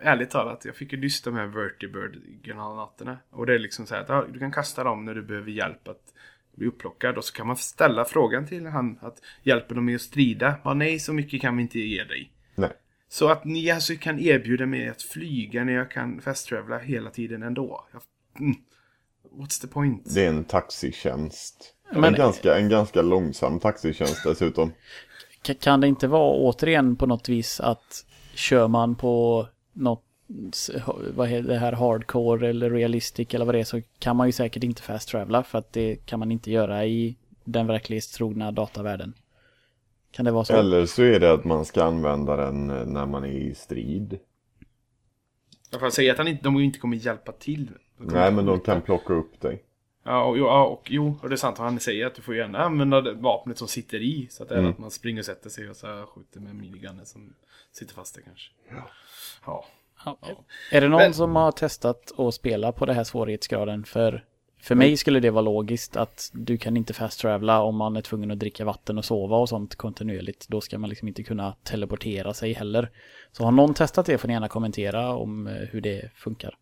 [0.01, 3.17] ärligt talat, jag fick ju nyss de här Vertibird-granaterna.
[3.31, 5.51] Och det är liksom så här att ja, du kan kasta dem när du behöver
[5.51, 6.03] hjälp att
[6.59, 7.19] bli upplockad.
[7.19, 10.55] Och så kan man ställa frågan till han att hjälper de med att strida?
[10.65, 12.33] Ja, nej, så mycket kan vi inte ge dig.
[12.55, 12.71] nej.
[13.11, 17.43] Så att ni alltså kan erbjuda mig att flyga när jag kan fast-travela hela tiden
[17.43, 17.87] ändå.
[17.93, 18.03] Jag,
[18.41, 18.57] mm,
[19.43, 20.15] what's the point?
[20.15, 21.75] Det är en taxitjänst.
[21.93, 24.73] Men- en, ganska, en ganska långsam taxitjänst dessutom.
[25.45, 30.05] Ka- Kan det inte vara återigen på något vis att kör man på något,
[31.15, 34.33] vad heter det här, hardcore eller realistic eller vad det är så kan man ju
[34.33, 39.15] säkert inte fast travela för att det kan man inte göra i den verklighetstrogna datavärlden.
[40.11, 40.57] Kan det vara så?
[40.57, 44.19] Eller så är det att man ska använda den eh, när man är i strid.
[45.71, 47.71] Jag får säga att han inte, de inte kommer hjälpa till.
[47.97, 49.63] Nej, men de kan plocka upp dig.
[50.05, 51.59] Ja, och, ja, och jo, och det är sant.
[51.59, 54.29] Han säger att du får gärna använda vapnet som sitter i.
[54.31, 54.71] Så att det är Mm.
[54.71, 57.35] att man springer och sätter sig och så skjuter med minigunnen som
[57.73, 58.51] sitter fast där kanske.
[58.71, 58.91] Ja.
[59.47, 59.65] Ja.
[60.05, 60.19] Ja.
[60.73, 63.85] Är det någon Men- som har testat att spela på det här svårighetsgraden?
[63.85, 64.25] För,
[64.63, 68.01] för mig skulle det vara logiskt att du kan inte fast travela om man är
[68.01, 70.49] tvungen att dricka vatten och sova och sånt kontinuerligt.
[70.49, 72.91] Då ska man liksom inte kunna teleportera sig heller.
[73.33, 76.57] Så har någon testat det får ni gärna kommentera om eh, hur det funkar.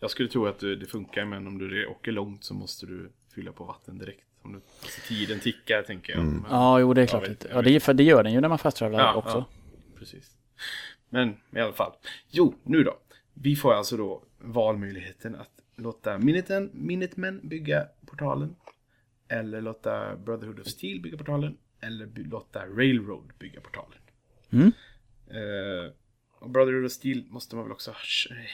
[0.00, 3.52] Jag skulle tro att det funkar, men om du åker långt så måste du fylla
[3.52, 4.24] på vatten direkt.
[4.42, 6.24] Om du, alltså, tiden tickar, tänker jag.
[6.24, 7.28] Men, Ja, jo det är klart.
[7.28, 9.36] vet, ja, det, för det gör den ju när man fast Ja, också.
[9.38, 9.44] ja,
[9.98, 10.30] precis.
[11.08, 11.92] Men i alla fall.
[12.30, 12.98] Jo, nu då.
[13.34, 18.56] Vi får alltså då valmöjligheten att låta Minutemen, Minutemen bygga portalen.
[19.28, 21.56] Eller låta Brotherhood of Steel bygga portalen.
[21.80, 23.98] Eller by- låta Railroad bygga portalen.
[24.50, 24.72] Mm.
[25.30, 25.92] Eh,
[26.40, 27.98] och Brotherhood of Steel måste man väl också ha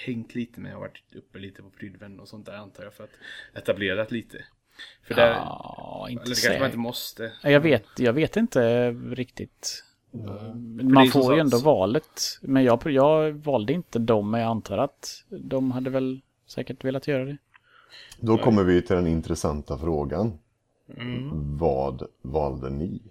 [0.06, 3.04] hängt lite med och varit uppe lite på prydven och sånt där antar jag för
[3.04, 3.10] att
[3.54, 4.44] etablerat lite.
[5.02, 7.32] För där, Ja, inte eller det kanske man inte måste.
[7.42, 9.84] Ja, Jag vet, jag vet inte riktigt.
[10.14, 12.38] Det är Man får ju ändå valet.
[12.42, 17.08] Men jag, jag valde inte dem, men jag antar att de hade väl säkert velat
[17.08, 17.36] göra det.
[18.20, 20.32] Då kommer vi till den intressanta frågan.
[20.96, 21.56] Mm.
[21.58, 23.02] Vad valde ni?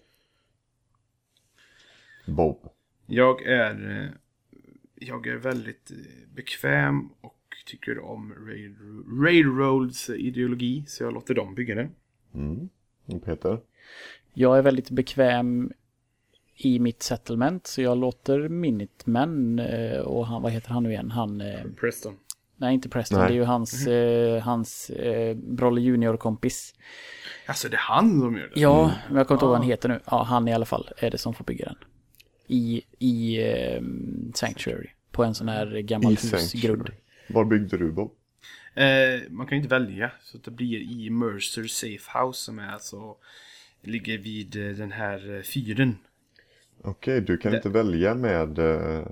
[2.27, 2.69] Bob.
[3.05, 4.09] Jag är, eh,
[4.95, 10.83] jag är väldigt eh, bekväm och tycker om Rail- Railroads ideologi.
[10.87, 11.89] Så jag låter dem bygga den.
[12.33, 12.69] Mm.
[13.25, 13.59] Peter.
[14.33, 15.71] Jag är väldigt bekväm
[16.55, 21.11] i mitt settlement, så jag låter Minutemen eh, och han, vad heter han nu igen?
[21.11, 22.15] Han, eh, Preston.
[22.57, 23.27] nej inte Preston, Nej.
[23.27, 26.75] det är ju hans, eh, hans eh, Brolle Junior-kompis.
[27.45, 28.59] Alltså det är han som gör det?
[28.59, 29.69] Ja, men jag kommer inte ihåg vad han Ah.
[29.69, 29.99] heter nu.
[30.05, 31.75] Ja, han i alla fall är det som får bygga den.
[32.47, 33.81] I, i eh,
[34.33, 34.89] Sanctuary.
[35.11, 36.89] På en sån här gammal I husgrund.
[37.29, 38.11] Var byggde du Bob?
[38.75, 38.85] Eh,
[39.29, 40.11] man kan ju inte välja.
[40.21, 43.15] Så det blir i Mercer Safe House som är alltså
[43.81, 45.97] ligger vid eh, den här fyren.
[46.81, 49.05] Okej, du kan Det- inte välja med, eh,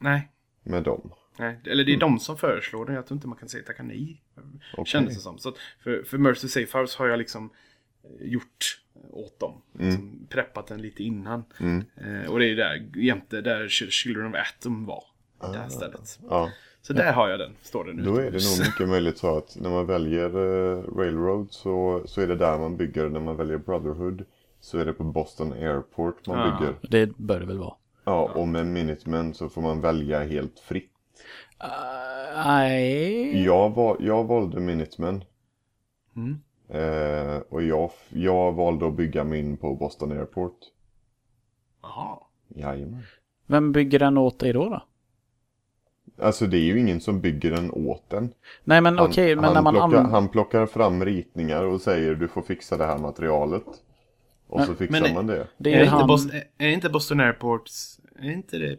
[0.00, 0.28] Nej,
[0.62, 1.12] med dem.
[1.38, 1.60] nej.
[1.66, 2.92] Eller det är de som föreslår det.
[2.92, 4.22] Jag tror inte man kan säga tacka nej.
[4.72, 4.84] Okej.
[4.86, 5.38] Kändes det som.
[5.38, 7.50] Så för, för Mercy Safe House har jag liksom
[8.04, 9.62] eh, gjort åt dem.
[9.78, 11.44] Liksom preppat den lite innan.
[11.60, 11.84] Mm.
[11.96, 15.04] Eh, och det är där jämte där Children of Atom var.
[15.52, 16.18] Det här stället.
[16.30, 16.50] Ja,
[16.82, 18.58] Så där har jag den, står den då är det utomhus.
[18.58, 22.58] nog mycket möjligt så att när man väljer eh, Railroad så, så är det där
[22.58, 23.08] man bygger.
[23.08, 24.24] När man väljer Brotherhood
[24.64, 26.58] så är det på Boston Airport man Ja.
[26.58, 26.76] bygger.
[26.82, 27.74] Det bör det väl vara.
[28.04, 30.92] Ja, och med Minutemen så får man välja helt fritt.
[31.64, 33.44] Uh, nej.
[33.44, 35.24] Jag, jag valde Minutemen.
[36.16, 36.40] Mm.
[36.68, 40.58] Eh, och jag, jag valde att bygga min på Boston Airport.
[41.82, 42.18] Jaha.
[42.48, 43.02] Jajamän.
[43.46, 44.68] Vem bygger den åt dig då?
[44.68, 44.82] då?
[46.24, 48.34] Alltså det är ju ingen som bygger den åt den.
[48.64, 52.28] Nej men okej, men han, när man plockar, han plockar fram ritningar och säger du
[52.28, 53.64] får fixa det här materialet.
[54.46, 55.46] Och Men- så fixar men- man det.
[55.58, 56.06] Det Är, är ju inte han...
[56.06, 57.70] Boston, är, är inte Boston Airport,
[58.18, 58.76] är inte det,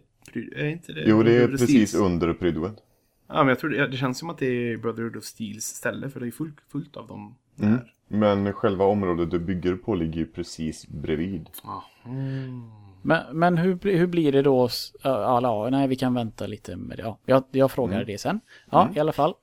[0.56, 1.96] är inte det Jo, det är precis Steels?
[2.06, 2.76] under Prydwen.
[3.28, 6.10] Ja, men jag tror det, det känns som att det är Brotherhood of Steels ställe,
[6.10, 7.68] för det är fullt, fullt av dem där.
[7.68, 7.80] Mm.
[8.08, 11.50] Men själva området du bygger på ligger ju precis bredvid.
[12.06, 12.62] Mm.
[13.02, 14.70] Men, men hur, hur blir det då?
[15.04, 17.04] ja, nej, vi kan vänta lite med det.
[17.04, 18.08] Ja, jag, jag frågar Mm.
[18.08, 18.40] det sen.
[18.72, 19.34] Ja, i alla fall.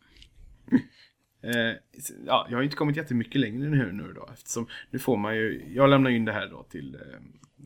[1.42, 1.72] Eh,
[2.26, 5.72] ja, jag har inte kommit jättemycket längre nu, nu då, eftersom nu får man ju,
[5.74, 7.00] jag lämnar in det här då till eh,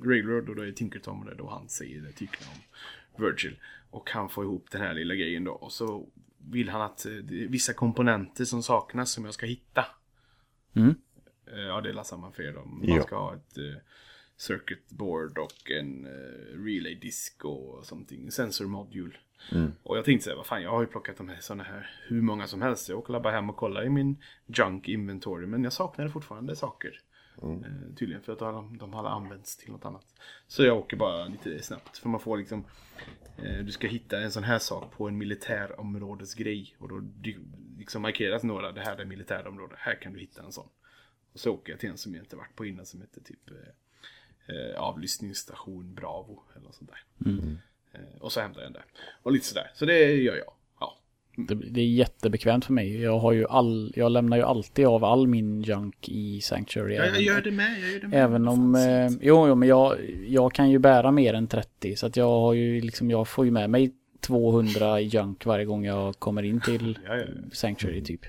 [0.06, 3.56] Railroad och då är Tinker Tom och det då han säger det tycker om Virgil.
[3.90, 6.08] Och han får ihop den här lilla grejen då och så
[6.38, 9.84] vill han att eh, vissa komponenter som saknas som jag ska hitta.
[10.76, 10.94] Mm.
[11.52, 12.64] Eh, ja, det är samma för er då.
[12.64, 13.02] Man Ja.
[13.02, 13.64] ska ha ett eh,
[14.36, 19.14] circuit board och en eh, relay disk och something, sensor module.
[19.82, 21.90] Och jag tänkte så här, vad fan, jag har ju plockat de här sådana här
[22.08, 22.88] hur många som helst.
[22.88, 25.46] Jag åker bara hem och kollar i min junk inventory.
[25.46, 27.00] Men jag saknar fortfarande saker.
[27.42, 30.06] Eh, tydligen för att de, de har använts till något annat.
[30.46, 31.98] Så jag åker bara lite snabbt.
[31.98, 32.64] För man får liksom,
[33.36, 36.76] eh, du ska hitta en sån här sak på en militärområdesgrej.
[36.78, 37.02] Och då
[37.78, 40.68] liksom markeras några, det här är militärområde, här kan du hitta en sån.
[41.32, 43.50] Och så åker jag till en som jag inte varit på innan som heter typ
[43.50, 47.30] eh, eh, avlyssningsstation Bravo eller något sånt där.
[47.30, 47.54] Eh,
[48.20, 48.84] och så hämtar jag den där.
[49.22, 49.70] Och lite sådär.
[49.74, 50.52] Så det gör jag.
[50.80, 50.96] Ja.
[51.36, 53.02] Det, det är jättebekvämt för mig.
[53.02, 56.94] Jag har ju all, jag lämnar ju alltid av all min junk i Sanctuary.
[56.94, 57.78] Ja, jag gör det med.
[57.82, 58.24] Jag gör det med.
[58.24, 62.06] Även om, eh, jo, jo men jag, jag kan ju bära mer än 30 så
[62.06, 66.18] att jag har ju liksom, jag får ju med mig 200 junk varje gång jag
[66.18, 67.50] kommer in till Ja, ja, ja.
[67.52, 68.20] Sanctuary typ.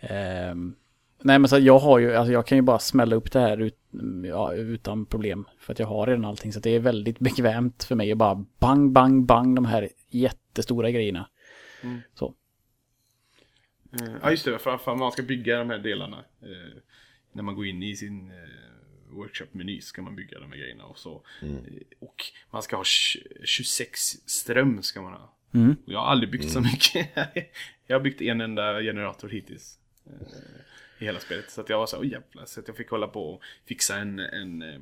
[0.00, 0.74] Ehm,
[1.22, 3.56] nej men så jag har ju, alltså jag kan ju bara smälla upp det här
[3.60, 3.76] ut,
[4.24, 5.44] ja, utan problem.
[5.58, 8.18] För att jag har redan allting så att det är väldigt bekvämt för mig att
[8.18, 11.28] bara bang, bang, bang de här jättestora grejerna.
[11.82, 12.00] Mm.
[12.14, 12.34] Så.
[13.92, 14.58] Eh, Ja, just det.
[14.58, 16.24] För, för man ska bygga de här delarna.
[16.42, 16.82] Eh,
[17.32, 18.36] när man går in i sin eh,
[19.10, 20.84] workshop-meny ska man bygga de här grejerna.
[20.84, 21.22] Och, så.
[21.42, 21.48] Eh,
[21.98, 25.32] och man ska ha tj- 26 ström ska man ha.
[25.54, 25.76] Mm.
[25.86, 27.08] Och jag har aldrig byggt så mycket.
[27.86, 29.78] jag har byggt en enda generator hittills.
[30.06, 30.12] Eh,
[30.98, 31.50] I hela spelet.
[31.50, 32.44] Så att jag var så, oh, jävlar.
[32.44, 34.80] Så att jag fick hålla på och fixa en, en, eh,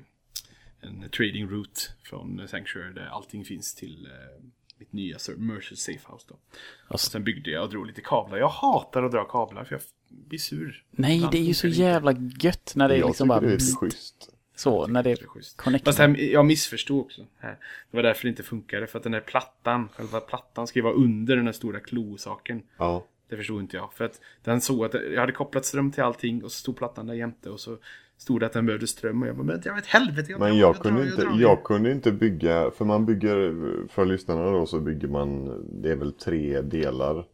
[0.81, 4.45] en trading route från Sanctuary där allting finns till eh,
[4.79, 6.35] mitt nya Mercer Safe House då.
[6.35, 6.41] Och
[6.89, 8.39] Alltså, sen byggde jag och drog lite kablar.
[8.39, 10.85] Jag hatar att dra kablar för jag blir sur.
[10.91, 13.53] nej, Ibland det är ju så jävla gött när det är jag liksom bara det
[13.53, 14.31] är pst, schysst.
[14.57, 15.79] så, när det är.
[15.85, 17.27] Fast här, jag missförstod också.
[17.39, 17.59] Här.
[17.91, 18.87] Det var därför det inte funkade.
[18.87, 22.63] För att den där plattan, själva plattan ska ju vara under den här stora klosaken.
[22.77, 23.07] Ja.
[23.29, 23.93] Det förstod inte jag.
[23.93, 27.07] För att den såg att jag hade kopplat ström till allting och så stod plattan
[27.07, 27.79] där jämte och så
[28.17, 30.31] stod det att den behövde ström och jag bara, men jag vet helvete.
[30.33, 33.55] Jag Men jag drar, kunde, inte, drar." jag kunde inte bygga, för man bygger,
[33.89, 37.27] för lyssnarna då så bygger man, det är väl tre delar.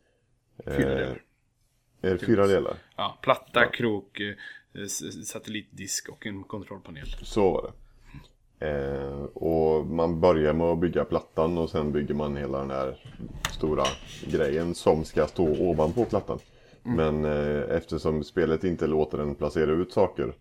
[0.64, 1.22] Fyra Eh, delar.
[2.02, 2.74] Är det fyra delar?
[2.96, 4.86] Ja, platta, krok, eh,
[5.24, 7.06] satellitdisk och en kontrollpanel.
[7.22, 7.72] Så var det.
[8.60, 12.96] Eh, och man börjar med att bygga plattan och sen bygger man hela den här
[13.50, 13.84] stora
[14.26, 16.38] grejen som ska stå ovanpå plattan.
[16.82, 20.32] Men eh, eftersom spelet inte låter en placera ut saker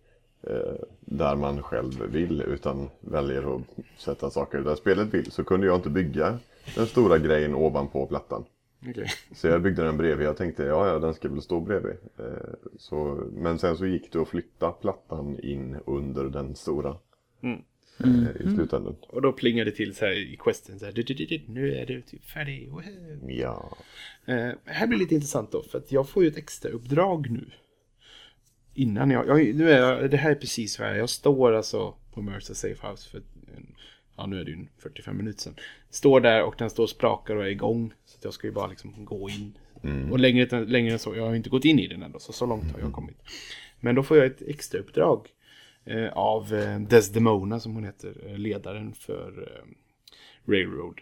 [0.41, 3.61] eh, där man själv vill utan väljer att
[3.97, 6.39] sätta saker där spelet vill så kunde jag inte bygga
[6.75, 8.45] den stora grejen ovanpå plattan.
[8.89, 9.07] Okej.
[9.35, 10.27] Så jag byggde den bredvid.
[10.27, 11.95] Jag tänkte ja, ja den ska väl stå bredvid.
[12.17, 12.25] Eh,
[12.77, 16.95] så, men sen så gick det att flytta plattan in under den stora.
[17.41, 17.61] Mm.
[18.03, 18.95] Eh, I slutändan.
[19.09, 21.41] Och då plingade det till så här i questen så här, "Du, du, du, du,
[21.47, 22.69] nu är du typ färdig.
[22.69, 22.81] Woho."
[23.27, 23.77] Ja.
[24.25, 27.45] Eh, här blir lite intressant då, för att jag får ju ett extra uppdrag nu.
[28.73, 30.99] Innan jag, jag nu är jag, det här är precis vad jag är.
[30.99, 33.21] Jag står alltså på Mercer Safe House för,
[34.17, 35.55] ja nu är det ju en 45 minuter sedan.
[35.89, 37.93] Står där och den står och sprakar och är igång.
[38.05, 39.57] Så att jag ska ju bara liksom gå in.
[40.11, 42.45] Och längre, längre än så, jag har inte gått in i den ändå, så så
[42.45, 43.17] långt har jag kommit.
[43.79, 45.27] Men då får jag ett extra uppdrag
[45.89, 49.61] Eh, av eh, Desdemona som hon heter, eh, ledaren för
[50.45, 51.01] Railroad.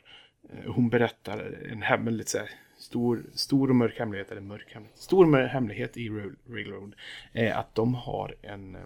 [0.65, 5.25] Hon berättar en hemlighet, så här, stor, stor och mörk hemlighet, eller mörk hemlighet, stor
[5.25, 6.09] mörk hemlighet i
[6.49, 6.95] Railroad
[7.33, 8.77] är att de har en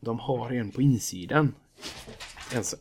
[0.00, 1.54] de har en på insidan.
[2.54, 2.78] En, som-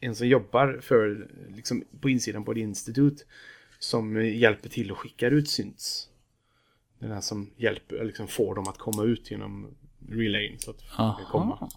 [0.00, 3.26] en som jobbar för, liksom på insidan på ett institut
[3.78, 6.08] som hjälper till och skickar ut synts.
[6.98, 9.74] Den här som hjälper, liksom får dem att komma ut genom
[10.08, 10.84] relayn så att de
[11.16, 11.70] kan komma.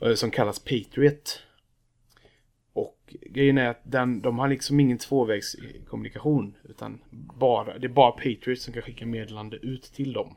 [0.00, 1.42] eh, som kallas Patriot.
[2.72, 6.54] Och grejen är att den, de har liksom ingen tvåvägskommunikation.
[6.64, 7.00] Utan
[7.38, 10.36] bara, det är bara Patriot som kan skicka meddelande ut till dem.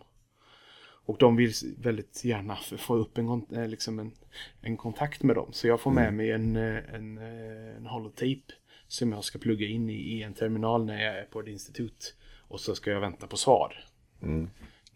[1.05, 4.11] Och de vill väldigt gärna få upp en, eh, liksom en,
[4.61, 5.49] en kontakt med dem.
[5.53, 7.17] Så jag får med mig en, eh, en,
[7.77, 8.53] en holotape
[8.87, 12.15] som jag ska plugga in i, i en terminal när jag är på ett institut.
[12.47, 13.83] Och så ska jag vänta på svar.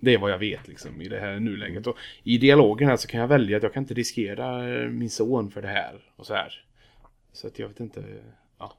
[0.03, 1.87] Det är vad jag vet liksom i det här nuläget.
[1.87, 5.09] Och i dialogen här så kan jag välja att jag kan inte riskera eh, min
[5.09, 6.65] son för det här och så här.
[7.33, 8.03] Så att jag vet inte
[8.59, 8.73] ja,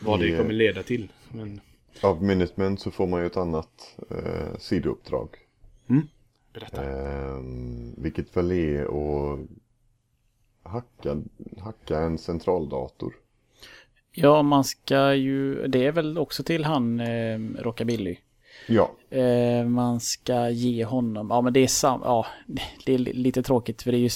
[0.00, 0.40] vad det Yeah.
[0.40, 1.08] kommer leda till.
[1.32, 1.60] Men
[2.00, 5.28] Av Minutemen så får man ju ett annat eh, sidouppdrag.
[6.54, 6.84] berätta.
[6.84, 7.40] Eh,
[7.96, 9.38] vilket väl är att
[10.62, 11.22] hacka,
[11.60, 13.14] hacka en centraldator.
[14.12, 15.66] Ja, man ska ju...
[15.66, 18.16] Det är väl också till han eh, Rockabilly.
[18.68, 21.26] Ja, Eh, man ska ge honom...
[21.30, 22.00] Ja, men det är sam...
[22.04, 22.26] Ja,
[22.86, 24.08] det är li- lite tråkigt för det är ju...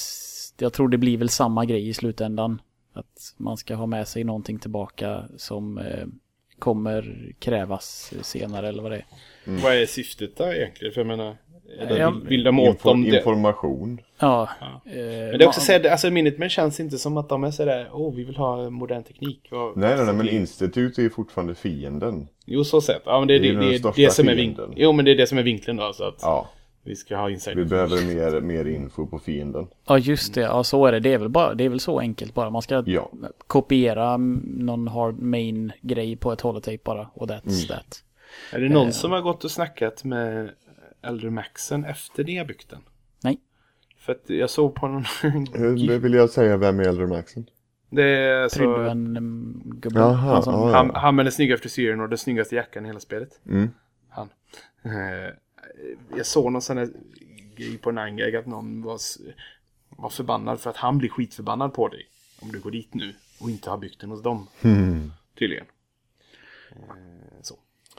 [0.59, 2.61] Jag tror det blir väl samma grej i slutändan.
[2.93, 6.07] Att man ska ha med sig någonting tillbaka som eh,
[6.59, 9.05] kommer krävas senare eller vad det är.
[9.63, 10.95] Vad är syftet där egentligen?
[10.95, 11.37] För jag menar,
[11.81, 13.17] eller Ja, vill, vill de åt dem det?
[13.17, 14.01] information.
[14.21, 14.49] Ja.
[14.61, 14.67] Ja.
[14.93, 17.51] Eh, Men det är också så här, alltså Minutemen känns inte som att de är
[17.51, 19.49] sådär, åh oh, vi vill ha modern teknik.
[19.53, 22.29] Nej, nej, nej, men det- Institute är ju fortfarande fienden.
[22.47, 23.03] Jo, så sett.
[23.05, 24.73] Ja, men det, Det är det, det, det, är det som är vinkeln.
[24.77, 25.93] Jo, men det är det som är vinkeln då.
[25.93, 26.49] Så att Ja,
[26.85, 27.57] vi ska ha insight.
[27.57, 29.67] vi behöver mer, mer info på fienden.
[29.87, 30.41] Ja, just det.
[30.41, 31.01] Ja, så är det.
[31.01, 32.51] Det är väl, bara, det är väl så enkelt bara.
[32.51, 33.11] Man ska Ja.
[33.47, 37.11] kopiera mm, någon hard main grej på ett holotape bara.
[37.15, 38.05] Och that's that.
[38.53, 40.51] Är det någon som har gått och snackat med
[41.03, 42.81] Äldre Maxen efter det byggt den?
[44.01, 45.05] För att jag såg på någon...
[45.53, 47.47] Hur vill jag säga vem är Elder Maxen?
[47.91, 48.59] det är så...
[48.59, 50.03] Prydven um, gubben.
[50.03, 50.77] Jaha, Han som, ja.
[50.77, 53.41] Han, han med den snygga frisyren och den snyggaste jackan i hela spelet.
[53.47, 53.71] Mm.
[54.09, 54.29] Han.
[54.83, 55.35] Eh,
[56.17, 56.89] jag såg någon sån här
[57.57, 58.99] grej på Nine att någon var,
[59.89, 62.07] var förbannad för att han blir skitförbannad på dig.
[62.43, 64.47] Om du går dit nu och inte har byggt den hos dem.
[64.63, 65.13] Hmm.
[65.39, 65.67] Tydligen.
[66.73, 67.55] Eh, så.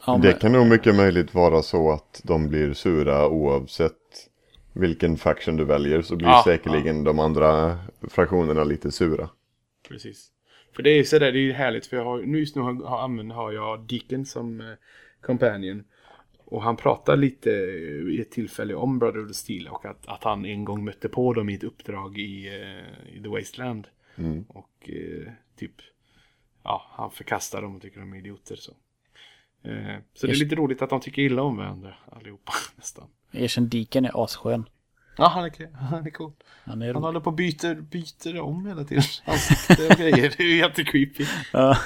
[0.05, 4.00] ja, men, Det kan nog mycket möjligt vara så att de blir sura oavsett
[4.73, 9.29] vilken faction du väljer så blir Ja, säkerligen de andra fraktionerna lite sura.
[9.87, 10.31] Precis.
[10.75, 12.61] För det är ju sådär, det är ju härligt för jag har, nu just nu
[12.61, 14.67] har, har, har jag Deacon som eh,
[15.21, 15.83] companion.
[16.37, 20.23] Och han pratar lite eh, i ett tillfälle om Brother of Steel och att, att
[20.23, 23.87] han en gång mötte på dem i ett uppdrag i, eh, i The Wasteland.
[24.15, 24.43] Mm.
[24.47, 25.75] Och eh, typ,
[26.63, 28.55] ja, han förkastar dem och tycker de är idioter.
[28.55, 28.71] Så,
[29.63, 33.07] eh, så det är lite roligt att de tycker illa om varandra allihopa nästan.
[33.31, 34.69] Erkänn Deacon är asskön.
[35.17, 36.31] Ja, han är, han är cool.
[36.63, 39.03] Han är Han håller på och byter, byter om hela tiden.
[39.25, 40.33] Ansikte och grejer.
[40.37, 41.25] Det är ju jättecreepy.
[41.53, 41.77] Ja.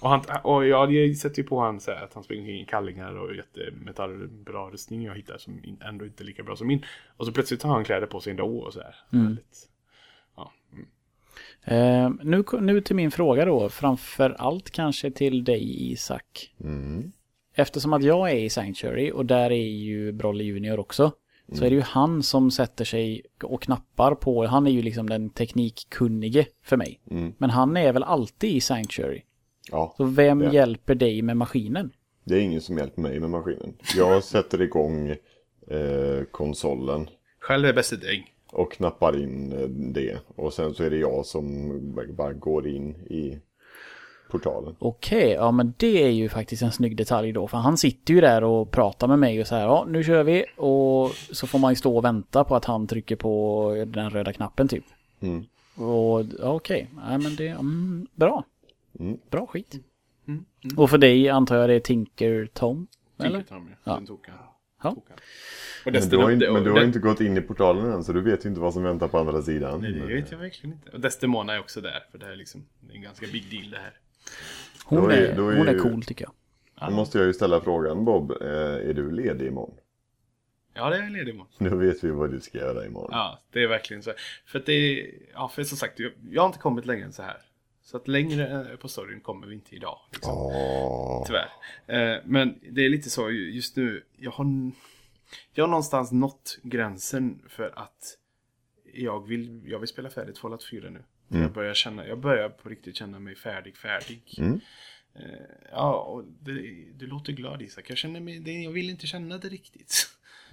[0.00, 2.64] Och, han, och jag sätter ju på han så här att han springer omkring i
[2.64, 6.84] kallingar och jättemetallbra rustning jag hittar som ändå inte är lika bra som min.
[7.16, 8.94] Och så plötsligt har han kläder på sig ändå och så här.
[9.10, 9.68] Väldigt,
[10.36, 10.52] ja.
[10.72, 10.86] mm.
[11.64, 13.68] Eh, nu, nu till min fråga då.
[13.68, 16.54] Framför allt kanske till dig Isak.
[16.60, 17.12] Mm.
[17.54, 21.12] Eftersom att jag är i Sanctuary och där är ju Brolle Junior också.
[21.52, 24.46] Så är det ju han som sätter sig och knappar på.
[24.46, 27.00] Han är ju liksom den teknikkunnige för mig.
[27.10, 27.32] Mm.
[27.38, 29.22] Men han är väl alltid i Sanctuary.
[29.70, 30.52] Ja, Så vem Ja.
[30.52, 31.90] hjälper dig med maskinen?
[32.24, 33.74] det är ingen som hjälper mig med maskinen.
[33.96, 35.08] Jag sätter igång
[35.68, 37.08] eh, konsolen
[37.40, 38.32] Själv är bäst i däng.
[38.52, 40.18] och knappar in eh, det.
[40.36, 41.68] Och sen så är det jag som
[42.16, 43.38] bara går in i
[44.32, 44.76] portalen.
[44.78, 47.48] Okej, ja men det är ju faktiskt en snygg detalj då.
[47.48, 50.22] För han sitter ju där och pratar med mig och så här, ja nu kör
[50.22, 50.44] vi.
[50.56, 54.32] Och så får man ju stå och vänta på att han trycker på den röda
[54.32, 54.84] knappen typ.
[55.20, 55.44] Mm.
[55.74, 58.44] Och ja, okej, ja men det, mm, bra.
[59.00, 59.18] Mm.
[59.30, 59.80] Bra skit.
[60.76, 62.86] Och för dig antar jag det är Tinker Tom?
[63.18, 63.28] Eller?
[63.28, 63.42] Eller?
[63.42, 63.76] Tom, ja.
[63.84, 63.94] Ja.
[63.94, 64.38] Den tog han.
[64.82, 64.96] Ja.
[65.84, 68.20] Men du, har inte, men du har inte gått in i portalen än så du
[68.20, 69.80] vet ju inte vad som väntar på andra sidan.
[69.80, 70.90] Nej, det vet jag verkligen inte.
[70.90, 72.04] Och Desdemona är också där.
[72.10, 73.92] För det här är liksom det är en ganska big deal det här.
[74.84, 76.32] Hon, Då är- är, då är hon är ju- cool tycker jag.
[76.90, 78.48] Då måste jag ju ställa frågan Bob, eh,
[78.88, 79.74] är du ledig imorgon?
[80.74, 81.52] Ja, det är en ledig imorgon.
[81.58, 83.10] Nu vet vi vad du ska göra imorgon.
[83.12, 84.12] Ja, det är verkligen så.
[84.46, 87.12] För att det är, ja för som sagt, jag, jag har inte kommit längre än
[87.12, 87.36] så här.
[87.84, 89.98] Så att längre eh, på storyn kommer vi inte idag.
[90.12, 90.32] Liksom.
[90.36, 91.24] Åh.
[91.26, 91.48] Tyvärr.
[91.86, 94.02] Eh, men det är lite så just nu.
[94.16, 94.70] Jag har,
[95.54, 98.18] jag har någonstans nått gränsen för att
[98.94, 101.02] jag vill, jag vill spela färdigt Fallout 4 nu.
[101.40, 104.34] Jag, börjar känna, jag börjar på riktigt känna mig färdig, färdig.
[104.38, 104.60] Mm.
[105.14, 105.22] Eh,
[105.70, 106.52] ja, och det,
[106.94, 107.90] du låter glad Isak.
[107.90, 110.08] Jag känner mig, det, jag vill inte känna det riktigt.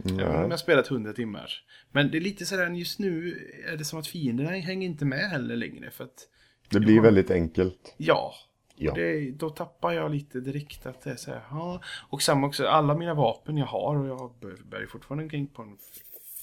[0.06, 1.52] Även om jag har spelat 100 timmar.
[1.92, 5.30] Men det är lite sådär, just nu är det som att fienderna hänger inte med
[5.30, 5.92] heller längre.
[5.92, 6.28] För att,
[6.70, 7.96] Det blir väldigt enkelt.
[7.98, 8.34] ja.
[8.82, 8.94] Ja.
[8.94, 11.82] Det, då tappar jag lite direkt att det är så här, ja.
[12.10, 14.34] Och samma också, alla mina vapen jag har och jag
[14.70, 15.78] bär- fortfarande omkring på en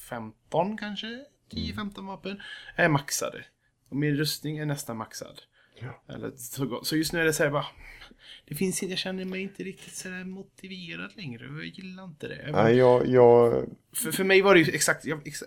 [0.09, 2.41] 15 kanske, 10-15 vapen
[2.77, 3.45] är maxade.
[3.89, 5.43] Och min rustning är nästan maxad.
[5.81, 6.15] Ja.
[6.15, 6.87] Eller så, gott.
[6.87, 7.67] så just nu är det så här bara...
[8.49, 11.49] Det finns inte, jag känner mig inte riktigt så här motiverad längre.
[11.49, 12.51] och Jag gillar inte det.
[12.53, 15.43] Nej, jag, jag, För, för mig var det ju exakt, jag, ex,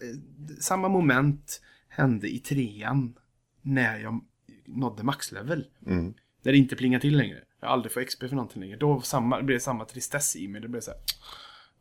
[0.60, 3.20] samma moment hände i trean
[3.62, 4.22] när jag
[4.66, 5.68] nådde maxlevel.
[5.86, 7.44] mm, När det inte plingar till längre.
[7.60, 8.78] Jag aldrig får XP för någonting längre.
[8.78, 10.62] Då samma, blev det samma tristess i mig.
[10.62, 11.00] Det blev så här,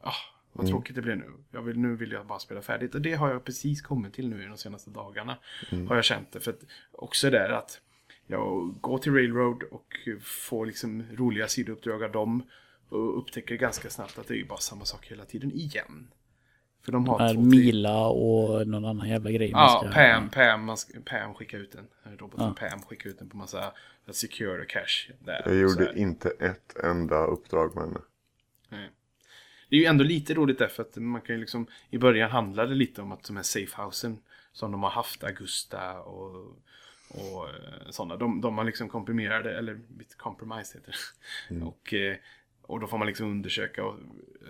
[0.01, 0.13] ah,
[0.59, 1.31] vad tråkigt det blev nu.
[1.53, 2.95] Jag vill, nu vill jag bara spela färdigt.
[2.95, 5.39] Och det har jag precis kommit till nu i de senaste dagarna.
[5.89, 6.41] Har jag känt det.
[6.41, 6.61] För att
[6.93, 7.81] också där att
[8.27, 12.43] jag går till Railroad och får liksom roliga sidouppdrag av dem.
[12.89, 16.09] Och upptäcker ganska snabbt att det är ju bara samma sak hela tiden igen.
[16.85, 19.51] För de har Är två, Mila och någon annan jävla grej.
[19.51, 22.17] Ja, ska- Pam, Pam, man ska, Pam skickar ut den.
[22.19, 23.73] Roboten Pam skickar ut den på massa
[24.11, 25.13] secure cache.
[25.25, 25.53] Där, jag Så
[25.83, 28.01] gjorde inte ett enda uppdrag med henne.
[28.69, 28.91] Nej.
[29.69, 32.69] Det är ju ändå lite roligt därför att man kan ju liksom I början handlade
[32.69, 34.19] det lite om att de här safehousen
[34.53, 36.57] Som de har haft, Augusta och
[37.09, 39.81] Och eh, sådana de, de har liksom komprimerade Eller
[40.17, 40.95] compromised heter
[41.49, 41.63] det.
[41.65, 42.17] Och, eh,
[42.63, 43.99] och då får man liksom undersöka och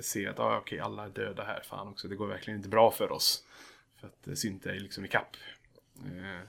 [0.00, 2.90] se att ah, okej alla är döda här Fan också, det går verkligen inte bra
[2.90, 3.44] för oss.
[4.00, 5.36] För att eh, Synta är liksom i kapp.
[6.06, 6.40] Eh,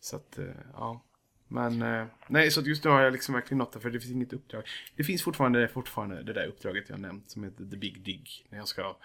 [0.00, 0.38] Så att,
[0.74, 1.00] ja
[1.48, 4.00] men eh, nej, så att just nu har jag liksom verkligen nått det för det
[4.00, 4.62] finns inget uppdrag.
[4.96, 8.22] Det finns fortfarande, fortfarande det där uppdraget jag nämnt som heter The Big Dig.
[8.48, 8.96] När jag ska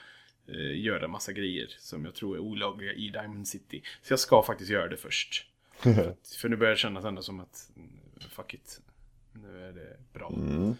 [0.47, 3.81] eh, göra massa grejer som jag tror är olagliga i Diamond City.
[4.01, 5.45] Så jag ska faktiskt göra det först.
[5.77, 7.89] för, att, för nu börjar det kännas ändå som att mm,
[8.29, 8.81] fuck it.
[9.33, 10.33] Nu är det bra.
[10.35, 10.75] Mm.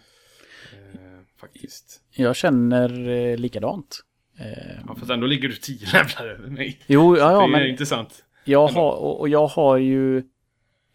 [0.72, 2.00] Eh, faktiskt.
[2.10, 4.00] Jag känner eh, likadant.
[4.38, 6.80] Eh, Ja, fast ändå ligger du tio levlar över mig.
[6.86, 8.24] jo, ja, ja, det är men intressant.
[8.44, 10.22] jag har, och och jag har ju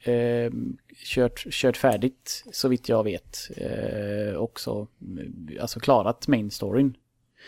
[0.04, 0.52] eh,
[1.06, 4.88] kört, kört färdigt, så vitt jag vet, eh, också,
[5.62, 6.98] alltså klarat main storyn.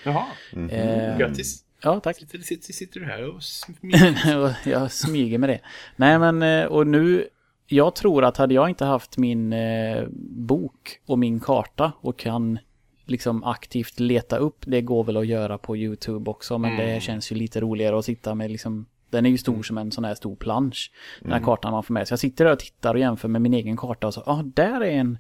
[0.06, 1.66] Jaha, Eh, grattis.
[1.84, 2.18] Ja, tack.
[2.18, 4.58] Sitter, sitter, sitter du här och smyger?
[4.70, 5.60] Jag smyger med det.
[5.96, 7.28] Nej men, eh, och nu,
[7.68, 12.60] jag tror att hade jag inte haft min eh, bok och min karta och kan
[13.06, 17.32] liksom aktivt leta upp, det går väl att göra på YouTube också, men det känns
[17.32, 20.16] ju lite roligare att sitta med liksom, den är ju stor som en sån här
[20.16, 20.92] stor plansch,
[21.22, 22.14] den här kartan man får med sig.
[22.14, 24.44] Jag sitter där och tittar och jämför med min egen karta och så, ja, ah,
[24.44, 25.18] där är en,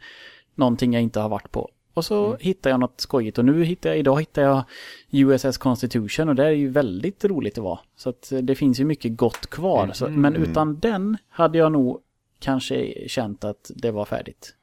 [0.55, 1.69] någonting jag inte har varit på.
[1.93, 4.63] Och så hittar jag något skojigt och nu hittar jag, idag hittar jag
[5.11, 7.79] USS Constitution och det är ju väldigt roligt att vara.
[7.95, 9.91] Så att eh, det finns ju mycket gott kvar.
[9.93, 12.01] Så, men utan den hade jag nog
[12.39, 14.55] kanske känt att det var färdigt.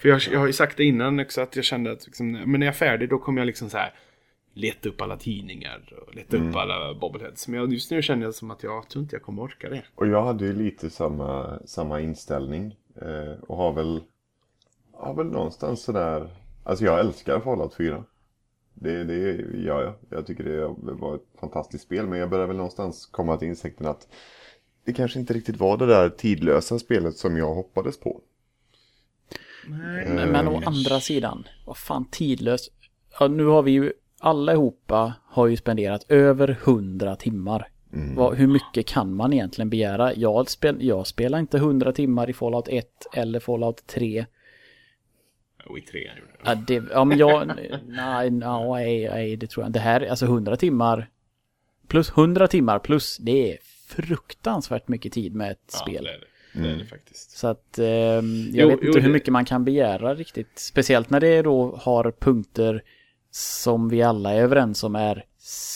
[0.00, 2.60] För jag, jag har ju sagt det innan också att jag kände att liksom, men
[2.60, 3.94] när jag är färdig då kommer jag liksom så här
[4.58, 7.48] leta upp alla tidningar och leta upp alla bobbleheads.
[7.48, 9.82] Men just nu känner jag som att jag tror inte jag kommer orka det.
[9.94, 12.76] Och jag hade ju lite samma, samma inställning.
[13.02, 14.00] Eh, och har väl,
[14.92, 16.30] har väl någonstans sådär,
[16.64, 18.04] alltså jag älskar Fallout 4.
[18.74, 19.14] Det, det
[19.58, 19.94] gör jag.
[20.10, 22.06] Jag tycker det var ett fantastiskt spel.
[22.06, 24.08] Men jag börjar väl någonstans komma till insikten att
[24.84, 28.20] det kanske inte riktigt var det där tidlösa spelet som jag hoppades på.
[29.66, 30.08] Nej.
[30.08, 32.72] Men, men å andra sidan, vad fan tidlöst.
[33.20, 37.68] Ja, nu har vi ju allihopa har ju spenderat över 100 timmar.
[38.16, 40.14] Vad, hur mycket kan man egentligen begära?
[40.14, 44.26] Jag, spel, jag spelar inte 100 timmar i Fallout 1 eller Fallout 3.
[45.68, 46.56] Och i trean gjorde jag.
[46.56, 47.46] Ja, det, ja men jag,
[47.86, 49.72] nej, nej, nej, det tror jag.
[49.72, 51.10] Det här, alltså 100 timmar
[51.88, 56.04] plus 100 timmar plus, det är fruktansvärt mycket tid med ett Ja, spel.
[56.04, 56.26] det är det.
[56.62, 57.30] Det är det faktiskt.
[57.30, 60.58] Så att eh, jag Jo, vet jo, inte hur det- mycket man kan begära riktigt.
[60.58, 62.82] Speciellt när det då har punkter
[63.38, 65.24] som vi alla är överens om är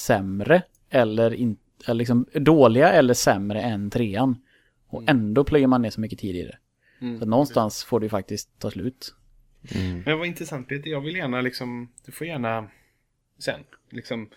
[0.07, 4.37] sämre eller, in, eller liksom dåliga eller sämre än trean.
[4.89, 6.59] Och ändå plöjer man ner så mycket tid i det.
[7.19, 9.15] Så att någonstans får det ju faktiskt ta slut.
[10.05, 12.69] Men vad intressant Peter, jag vill gärna liksom, du får gärna
[13.39, 13.61] sen,
[13.91, 14.29] liksom,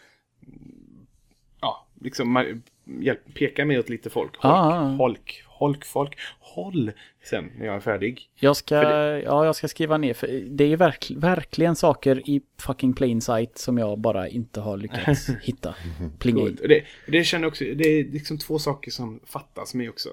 [1.61, 2.61] ja, liksom
[2.99, 4.36] hjälp, peka mig åt lite folk.
[4.36, 4.95] Holk, Ah, ah, ah.
[4.95, 6.91] holk, holk, folk, håll
[7.24, 8.30] sen när jag är färdig.
[8.36, 12.41] Jag ska, För ja, jag ska skriva ner, för det är verk, verkligen saker i
[12.61, 15.76] fucking plain sight som jag bara inte har lyckats hitta.
[16.20, 16.41] Plinga.
[16.41, 20.09] Och Det, det känner också, det är liksom två saker som fattas mig också.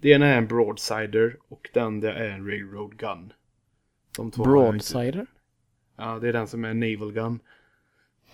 [0.00, 3.32] Det ena är en broadsider och det andra är en railroad gun.
[4.16, 4.30] De.
[4.30, 5.26] Broadsider?
[5.96, 7.40] Ja, det är den som är naval gun.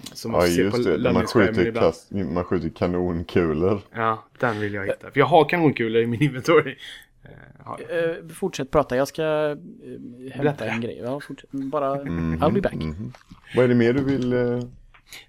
[0.03, 3.81] Som Ja ser just på det, man skjuter, kast, man skjuter kanonkulor.
[3.95, 5.11] Ja, den vill jag hitta.
[5.11, 6.77] För jag har kanonkulor i min inventory.
[7.65, 7.81] Jag.
[7.81, 11.01] Eh, fortsätt prata, jag ska eh, hämta en grej.
[11.05, 11.51] Ja, fortsätt.
[11.51, 12.75] Bara, I'll be back.
[12.75, 13.13] Mhm.
[13.57, 14.29] Vad är det mer du vill?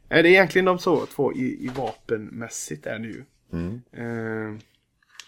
[0.09, 3.23] Nej, Det är egentligen de så, två i, i vapenmässigt är det ju.
[3.53, 3.81] Mm.
[3.91, 4.59] Eh,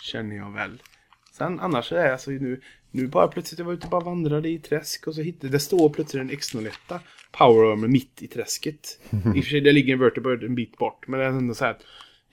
[0.02, 0.82] känner jag väl.
[1.32, 2.62] Sen annars är det alltså nu,
[2.94, 5.60] nu bara plötsligt jag var ute och bara vandrade i träsk och så hittade det
[5.60, 7.00] står plötsligt en X01
[7.32, 9.00] Power Armor mitt i träsket.
[9.36, 11.54] I och för sig det ligger en Vertibird en bit bort men det är ändå
[11.54, 11.82] så här att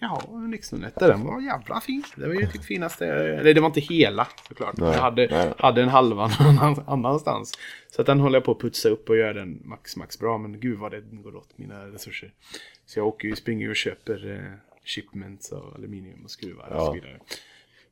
[0.03, 1.09] Ja, en Nixon-etta.
[1.09, 2.03] Den var jävla fin.
[2.17, 3.07] Det var ju typ finaste.
[3.07, 4.77] Eller det var inte hela såklart.
[4.77, 5.53] Nej, jag hade, nej.
[5.59, 7.53] hade en halva någon annanstans.
[7.91, 10.39] Så att den håller jag på att putsa upp och göra den max, max bra.
[10.39, 12.33] Men gud vad det går åt mina resurser.
[12.87, 14.53] Så jag åker ju, springer och köper eh,
[14.85, 16.87] shipments av aluminium och skruvar och Ja.
[16.87, 17.21] så vidare.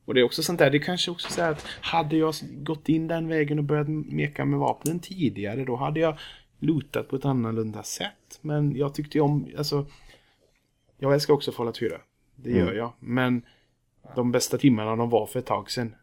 [0.09, 3.09] Och det är också sånt där, det kanske också så att hade jag gått in
[3.09, 6.19] den vägen och börjat meka med vapnen tidigare då hade jag
[6.61, 8.39] lootat på ett annorlunda sätt.
[8.41, 9.87] Men jag tyckte ju om, alltså
[10.99, 11.97] jag älskar också Fallout 4.
[12.37, 12.67] Det Mm.
[12.67, 12.93] gör jag.
[13.01, 13.43] Men
[14.17, 15.95] de bästa timmarna de var för ett tag sedan.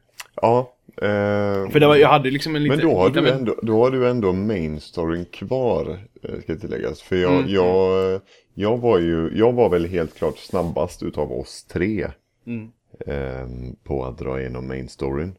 [0.42, 0.74] Ja.
[0.98, 2.78] Eh, För det var, jag hade liksom en liten...
[2.78, 7.02] men då har, du ändå, då har du ändå main storyn kvar, eh, ska tilläggas.
[7.02, 8.22] För jag, Mm, jag,
[8.54, 12.08] jag var ju, jag var väl helt klart snabbast utav oss tre.
[12.48, 12.72] Mm.
[13.00, 13.48] Eh,
[13.84, 15.36] på att dra igenom main storyn.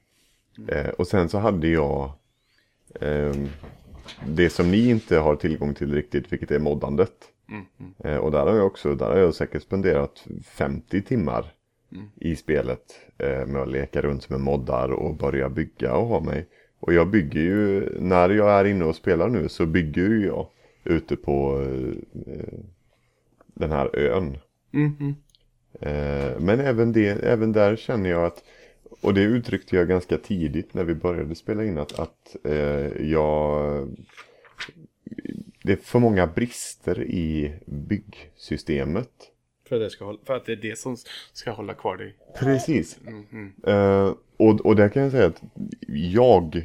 [0.68, 2.12] Eh, och sen så hade jag
[3.00, 3.48] ehm,
[4.26, 7.12] det som ni inte har tillgång till riktigt, vilket är moddandet.
[8.04, 11.52] Eh, och där har jag också, där har jag säkert spenderat 50 timmar
[12.14, 16.46] i spelet eh, med att leka runt med moddar och börja bygga och ha mig.
[16.80, 20.48] Och jag bygger ju, när jag är inne och spelar nu så bygger ju jag
[20.84, 21.62] ute på
[22.26, 22.58] eh,
[23.54, 24.38] den här ön.
[24.70, 25.14] Mhm.
[25.80, 28.44] Eh, Men även, det, även där känner jag att,
[29.00, 33.88] och det uttryckte jag ganska tidigt när vi började spela in, att, att eh, jag...
[35.62, 39.10] Det är för många brister i byggsystemet.
[39.68, 40.96] För, att det ska för att det är det som
[41.32, 42.16] ska hålla kvar dig.
[42.38, 42.98] Precis.
[43.04, 43.52] Mhm.
[43.66, 45.42] Eh, och, och där kan jag säga att
[45.88, 46.62] jag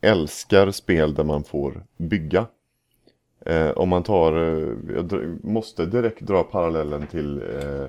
[0.00, 2.46] älskar spel där man får bygga.
[3.46, 4.32] Eh, om man tar,
[4.94, 7.86] jag måste direkt dra parallellen till eh,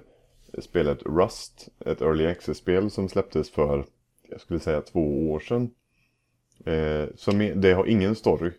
[0.59, 3.85] spelet Rust, ett Early Access-spel som släpptes för,
[4.29, 5.69] jag skulle säga två år sedan.
[6.65, 8.51] Eh, som är, det har ingen story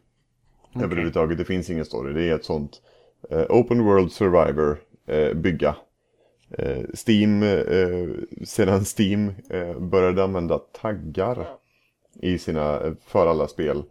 [0.75, 2.13] överhuvudtaget, det finns ingen story.
[2.13, 2.83] Det är ett sånt
[3.31, 5.77] eh, Open World Survivor eh, bygga.
[6.51, 8.09] Eh, Steam, eh,
[8.45, 11.47] sedan Steam eh, började använda taggar
[12.23, 13.83] i sina, för alla spel.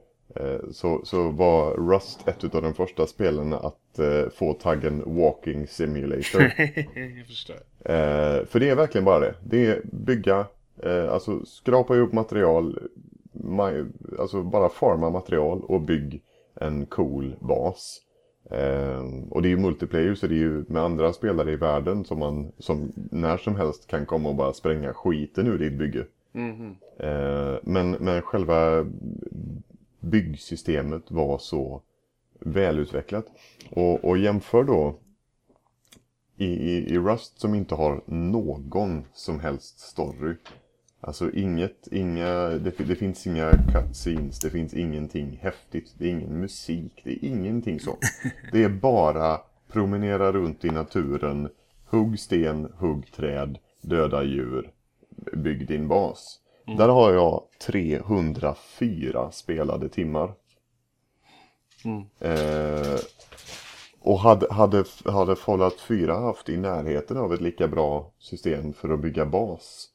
[0.72, 4.00] Så, så var Rust ett av de första spelen att
[4.34, 6.42] få taggen Walking Simulator.
[6.96, 7.56] jag förstår.
[7.86, 9.36] Eh, för det är verkligen bara det.
[9.44, 10.46] Det är bygga,
[10.84, 12.80] eh, alltså skrapa ihop material,
[13.34, 16.22] ma- alltså bara forma material och bygg
[16.56, 18.02] en cool bas.
[18.52, 22.06] Eh, och det är ju multiplayer så det är ju med andra spelare i världen
[22.06, 26.06] som man som när som helst kan komma och bara spränga skiten ur ditt bygge.
[26.32, 26.76] Mhm.
[27.00, 28.86] Eh, men, men själva
[30.00, 31.82] byggsystemet var så
[32.40, 33.26] välutvecklat.
[33.70, 34.96] Och, och jämför då
[36.38, 40.36] i, i, i Rust som inte har någon som helst story.
[41.02, 46.40] Alltså inget, inga, det, det finns inga cutscenes, det finns ingenting häftigt, det är ingen
[46.40, 48.00] musik, det är ingenting sånt.
[48.52, 51.50] Det är bara promenera runt i naturen,
[51.86, 54.72] hugg sten, hugg träd, döda djur,
[55.34, 56.40] bygg din bas.
[56.78, 60.34] Där har jag 304 spelade timmar.
[62.20, 63.00] Eh,
[64.06, 68.90] och hade, hade, hade Fallout 4 haft i närheten av ett lika bra system för
[68.90, 69.88] att bygga bas.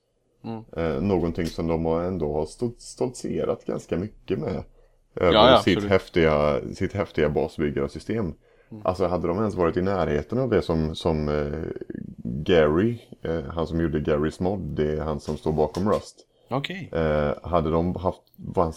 [0.76, 4.62] Eh, någonting som de ändå har stolt, stoltserat ganska mycket med.
[5.16, 5.90] Över Ja, ja, sitt, absolut.
[5.90, 8.34] häftiga, sitt häftiga basbyggarsystem.
[8.82, 11.60] Alltså hade de ens varit i närheten av det som, som eh,
[12.24, 16.26] Gary, eh, han som gjorde Garys mod, det är han som står bakom Rust.
[16.50, 16.88] Okej.
[16.92, 18.22] Eh, hade de haft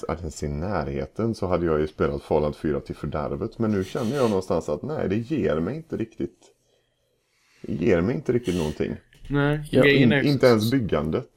[0.09, 3.59] ens i närheten så hade jag ju spelat Fallout 4 till fördärvet.
[3.59, 6.51] Men nu känner jag någonstans att nej, det ger mig inte riktigt.
[7.61, 8.95] Det ger mig inte riktigt någonting.
[9.29, 11.29] Nej, Ja, grejen In, också, inte ens byggandet.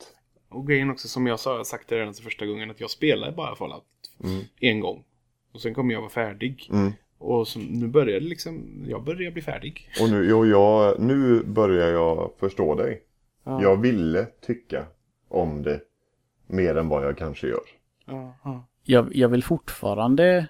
[0.48, 3.32] Och grejen också som jag sa, sagt det redan till första gången, att jag spelar
[3.32, 3.84] bara Fallout
[4.60, 5.04] en gång.
[5.52, 6.68] Och sen kommer jag vara färdig.
[6.72, 6.92] Mm.
[7.18, 9.90] Och så, nu börjar det liksom, jag börjar bli färdig.
[10.00, 13.02] Och nu, jo, jag, nu börjar jag förstå dig.
[13.44, 13.62] Ja.
[13.62, 14.86] Jag ville tycka
[15.28, 15.80] om det
[16.46, 17.64] mer än vad jag kanske gör.
[18.06, 18.66] Ja, ja.
[18.82, 20.46] Jag, jag vill fortfarande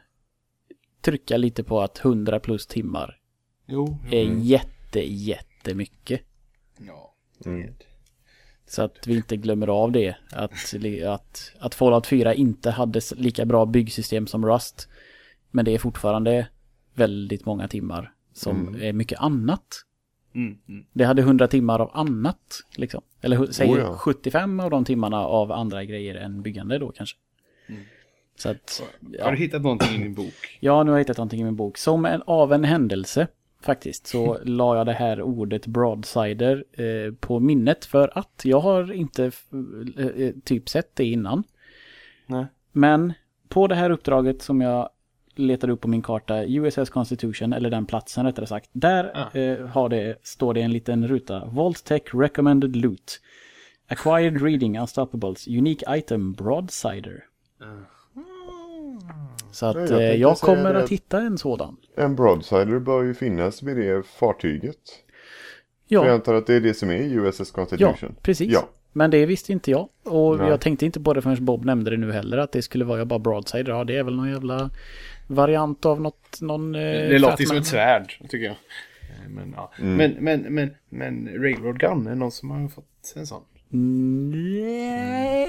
[1.01, 3.21] trycka lite på att 100 plus timmar
[3.67, 3.99] Jo.
[4.11, 6.21] är jätte, jättemycket.
[6.79, 7.15] Ja.
[7.45, 7.75] Mm.
[8.67, 10.17] Så att vi inte glömmer av det.
[10.33, 10.75] Att,
[11.07, 14.89] att, att Fallout 4 inte hade lika bra byggsystem som Rust.
[15.51, 16.49] Men det är fortfarande
[16.95, 19.86] väldigt många timmar som är mycket annat.
[20.37, 20.85] Mm, mm.
[20.93, 23.01] Det hade 100 timmar av annat, liksom.
[23.21, 23.97] Eller hu- säg Oh ja.
[23.99, 27.17] 75 av de timmarna av andra grejer än byggande då kanske.
[28.39, 29.31] Så att, Har ja.
[29.31, 30.59] du hittat någonting i din bok?
[30.61, 31.79] ja, nu har jag hittat någonting i min bok.
[31.79, 33.27] Som en, av en händelse
[33.61, 38.93] faktiskt så la jag det här ordet broadsider eh, på minnet för att jag har
[38.93, 39.25] inte
[39.99, 41.43] eh, eh, typ sett det innan.
[42.27, 42.47] Nej.
[42.73, 43.13] Men
[43.49, 44.89] på det här uppdraget som jag
[45.39, 48.71] letade upp på min karta USS Constitution, eller den platsen rättare sagt.
[48.73, 49.39] Där Ah.
[49.39, 51.45] eh, har det, står det en liten ruta.
[51.47, 53.21] Vault Tech Recommended Loot.
[53.89, 55.47] Acquired Reading Unstoppables.
[55.49, 57.25] Unique Item Broadsider.
[59.53, 61.77] Så att Ja, jag jag, tänkte eh, jag kommer att att- hitta en sådan.
[61.97, 64.77] En broadsider bör ju finnas vid det fartyget.
[65.89, 68.15] För jag Ja, antar att det är det som är USS ja Constitution.
[68.23, 68.53] precis.
[68.53, 68.69] Ja.
[68.93, 69.89] Men det visste inte jag.
[70.05, 70.49] Och Nej.
[70.49, 72.39] jag tänkte inte på det förrän Bob nämnde det nu heller.
[72.39, 73.69] Att det skulle vara jag bara broadside.
[73.69, 74.71] Ja, det är väl någon jävla
[75.27, 76.41] variant av något.
[76.41, 78.53] Någon, eh, Det låter ju som ett svärd, tycker jag.
[79.03, 79.73] Eh, Men, ja.
[79.79, 83.43] men, men, men, men Railroad Gun, är det någon som har fått en sån?
[83.69, 85.49] Nej.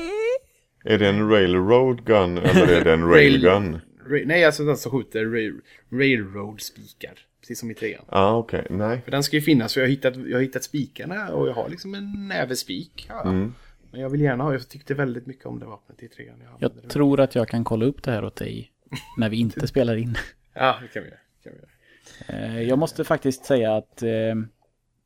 [0.84, 3.80] Är det en railroad gun eller är det en railgun?
[4.10, 5.54] Ra- nej, alltså den som skjuter rail,
[5.90, 7.14] Railroad-spikar.
[7.42, 8.04] Precis som i trean.
[8.12, 8.68] Ja, ah, okej.
[8.70, 9.02] Nej.
[9.04, 11.54] För den ska ju finnas, för jag har hittat, jag har hittat spikarna och jag
[11.54, 13.06] har liksom en näve spik.
[13.10, 13.22] Ja.
[13.22, 13.54] Mm.
[13.92, 16.36] Men jag vill gärna ha, jag tyckte väldigt mycket om det vapnet i trean.
[16.44, 16.90] Jag Jag det.
[16.90, 18.72] tror att jag kan kolla upp det här åt dig.
[19.18, 20.16] När vi inte spelar in.
[20.60, 21.20] Ja, det kan vi göra.
[21.44, 22.34] Kan vi.
[22.34, 24.36] Eh, Jag måste faktiskt säga att eh,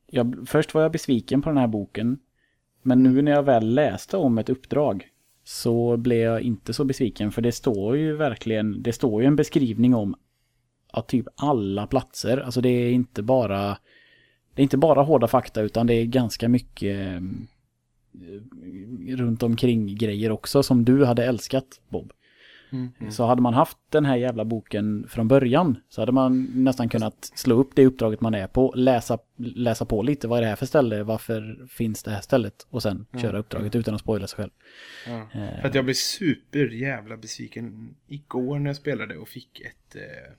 [0.08, 2.20] jag, först var jag besviken på den här boken.
[2.82, 5.08] Men nu när jag väl läste om ett uppdrag
[5.44, 7.32] så blev jag inte så besviken.
[7.32, 10.16] För det står ju verkligen, det står ju en beskrivning om
[10.92, 12.38] att typ alla platser.
[12.38, 13.78] Alltså det är inte bara,
[14.54, 17.22] det är inte bara hårda fakta utan det är ganska mycket eh,
[19.18, 22.14] runt omkring grejer också som du hade älskat Bob.
[23.09, 27.32] Så hade man haft den här jävla boken från början så hade man nästan kunnat
[27.36, 30.55] slå upp det uppdraget man är på, läsa, läsa på lite, vad är det här
[30.55, 34.38] för ställe, varför finns det här stället och sen köra uppdraget utan att spoila sig
[34.38, 34.51] själv.
[35.07, 35.28] Ja.
[35.61, 39.95] För att jag blev super jävla besviken igår när jag spelade och fick ett...
[39.95, 40.34] Eh,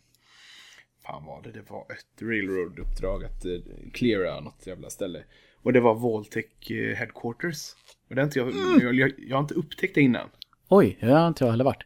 [1.07, 5.23] fan vad det, det var ett railroad-uppdrag att eh, cleara något jävla ställe.
[5.63, 7.75] Och det var Voltec eh, Headquarters.
[8.09, 10.29] Och det inte jag, jag, jag, jag har inte upptäckt det innan.
[10.69, 11.83] Oj, det har inte jag heller varit.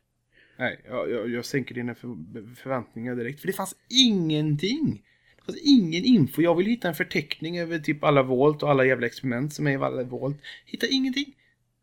[0.56, 2.16] Nej, jag, jag, jag sänker dina för,
[2.54, 3.40] förväntningar direkt.
[3.40, 5.02] För det fanns ingenting.
[5.36, 6.42] Det fanns ingen info.
[6.42, 9.70] Jag vill hitta en förteckning över typ alla volt och alla jävla experiment som är
[9.70, 10.36] i alla volt.
[10.66, 11.34] Hitta ingenting.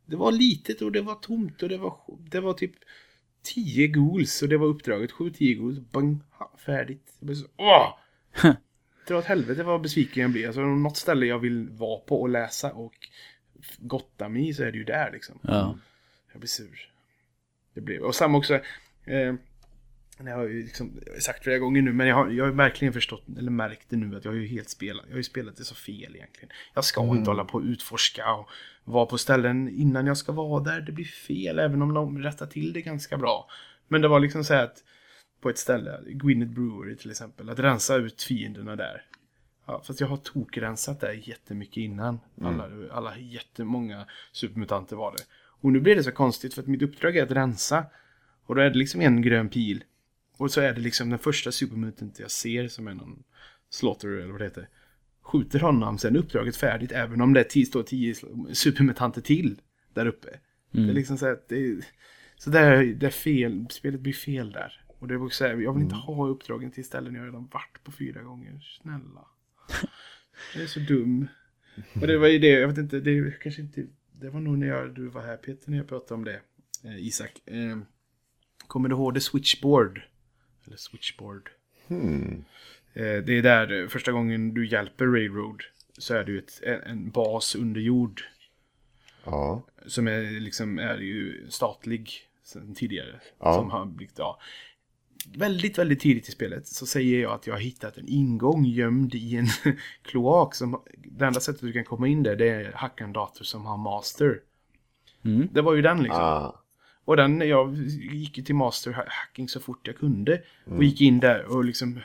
[0.06, 1.98] Det var litet och det var tomt och det var,
[2.32, 2.74] det var typ
[3.44, 5.12] 10 ghouls och det var uppdraget.
[5.12, 5.80] 7-10 ghouls.
[5.92, 7.14] Bang, ha, färdigt.
[7.20, 7.98] Jag blev så, åh!
[9.08, 10.48] Dra åt helvete vad besviken jag blir.
[10.48, 12.94] Alltså något ställe jag vill vara på och läsa och
[13.78, 15.40] gotta mig så är det ju där liksom.
[15.42, 15.78] Ja.
[16.32, 16.93] Jag blir sur.
[17.74, 18.54] Det blev, och samma också,
[19.06, 19.34] eh,
[20.18, 22.94] det har jag ju liksom sagt flera gånger nu, men jag har, jag har verkligen
[22.94, 25.58] förstått, eller märkt det nu, att jag har ju helt spelat, jag har ju spelat
[25.58, 26.50] det så fel egentligen.
[26.74, 28.50] Jag ska inte hålla på och utforska och
[28.84, 32.46] vara på ställen innan jag ska vara där, det blir fel, även om de rättar
[32.46, 33.48] till det ganska bra.
[33.88, 34.84] Men det var liksom så här att,
[35.42, 39.06] på ett ställe, Gwyneth Brewery till exempel, att rensa ut fienderna där.
[39.66, 42.20] Ja, fast jag har tokrensat där jättemycket innan.
[42.42, 45.24] Alla, alla jättemånga supermutanter var det.
[45.64, 47.86] Och nu blir det så konstigt för att mitt uppdrag är att rensa.
[48.46, 49.84] Och då är det liksom en grön pil.
[50.38, 53.24] Och så är det liksom den första supermutant jag ser som är någon
[53.70, 54.70] slaughter eller vad det heter.
[55.22, 58.16] Skjuter honom, sen är uppdraget färdigt även om det är tio, står tio
[58.54, 59.62] supermutanter till
[59.94, 60.30] där uppe.
[60.72, 61.86] Det är liksom så att det är,
[62.38, 64.86] så där, det är fel, spelet blir fel där.
[65.00, 67.50] Och det är också så här, jag vill inte ha uppdragen till ställen jag redan
[67.54, 68.60] varit på fyra gånger.
[68.82, 69.26] Snälla.
[70.54, 71.28] Jag är så dum.
[72.02, 73.86] Och det var ju det, jag vet inte, det kanske inte,
[74.20, 76.42] det var nog när jag, du var här Peter när jag pratade om det.
[76.84, 77.42] Eh, Isak.
[77.46, 77.78] Eh,
[78.68, 80.02] kommer du ihåg The Switchboard?
[80.66, 81.50] Eller Switchboard.
[81.88, 82.46] Hmm.
[82.94, 85.64] Eh, det är där eh, första gången du hjälper Railroad
[85.98, 88.22] så är det ju ett, en, en bas under jord.
[89.24, 89.64] Ja.
[89.86, 92.12] Som är liksom är ju statlig
[92.44, 93.20] sen tidigare.
[93.40, 93.54] Ja.
[93.54, 94.40] Som har blivit, ja.
[95.26, 99.16] Väldigt, väldigt tidigt i spelet så säger jag att jag har hittat en ingång gömd
[99.16, 99.48] i en
[100.04, 100.56] kloak.
[100.56, 103.66] Som, det enda sättet du kan komma in där det är hacka en dator som
[103.66, 104.40] har master.
[105.26, 105.48] Mm.
[105.52, 106.22] Det var ju den liksom.
[106.22, 106.64] Ah.
[107.06, 107.76] Och den, jag
[108.12, 110.42] gick ju till master hacking så fort jag kunde.
[110.66, 112.00] Och gick in där och liksom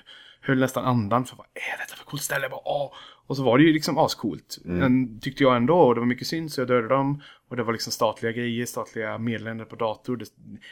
[0.48, 2.48] höll nästan andan för vad är detta för coolt ställe?
[2.48, 2.92] Bara, Åh!
[3.26, 4.58] Och så var det ju liksom ascoolt.
[4.64, 7.22] Men tyckte jag ändå, och det var mycket synd så jag dödade dem.
[7.48, 10.16] Och det var liksom statliga grejer, statliga meddelanden på dator.
[10.16, 10.26] Det,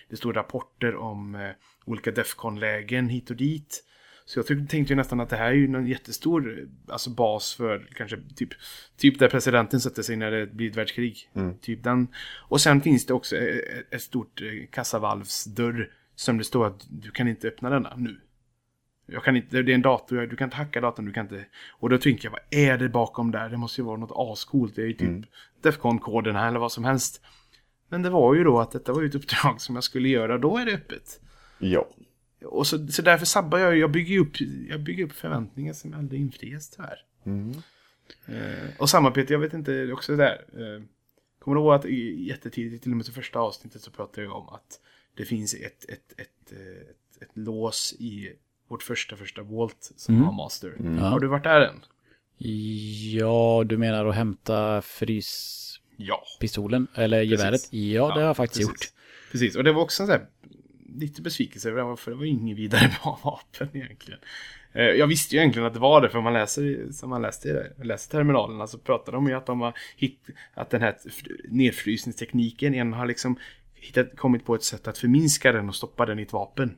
[0.08, 1.50] det stod rapporter om eh,
[1.84, 3.84] olika Defcon-lägen hit och dit.
[4.24, 7.10] Så jag tyck, tänkte ju nästan att det här är ju en jättestor eh, alltså
[7.10, 8.50] bas för kanske typ,
[8.96, 11.30] typ där presidenten sätter sig när det blir ett världskrig.
[11.60, 12.08] Typ den.
[12.48, 13.58] Och sen finns det också eh,
[13.90, 18.20] ett stort eh, kassavalvsdörr som det står att du kan inte öppna denna nu.
[19.06, 21.44] Jag kan inte, det är en dator, du kan inte hacka datorn, du kan inte...
[21.70, 23.48] Och då tänker jag, vad är det bakom där?
[23.48, 24.76] Det måste ju vara något ascoolt.
[24.76, 25.26] Det är ju typ
[25.62, 27.22] Defcon-koderna eller vad som helst.
[27.88, 30.38] Men det var ju då att detta var ju ett uppdrag som jag skulle göra,
[30.38, 31.20] då är det öppet.
[31.58, 31.88] Ja.
[32.44, 36.20] Och så, så därför sabbar jag, jag bygger upp, jag bygger upp förväntningar som aldrig
[36.20, 36.98] infrias tyvärr.
[38.26, 40.44] Eh, och samma Peter, jag vet inte, också där.
[40.52, 40.82] Eh,
[41.38, 44.48] kommer du ihåg att jättetidigt, till och med till första avsnittet så pratade jag om
[44.48, 44.80] att
[45.14, 48.32] det finns ett, ett, ett, eh, ett, ett lås i
[48.68, 50.74] vårt första första Vault som har Master.
[50.78, 50.90] Ja.
[51.02, 51.84] Har du varit där än?
[52.38, 56.86] Ja, du menar att hämta fryspistolen?
[56.94, 57.02] Ja.
[57.02, 57.72] Eller geväret?
[57.72, 58.86] Ja, det har jag faktiskt precis.
[58.88, 58.92] gjort.
[59.32, 60.26] Precis, och det var också en sån här
[60.98, 64.20] lite besvikelse över det, för det var inget vidare bra vapen egentligen.
[64.72, 67.72] Eh, Jag visste ju egentligen att det var det, för man läser, som man läste,
[67.82, 70.96] läser terminalerna så pratar de ju att de har hitt, att den här
[71.48, 73.38] nedfrysningstekniken, en har liksom
[73.74, 76.76] hittat, kommit på ett sätt att förminska den och stoppa den i ett vapen.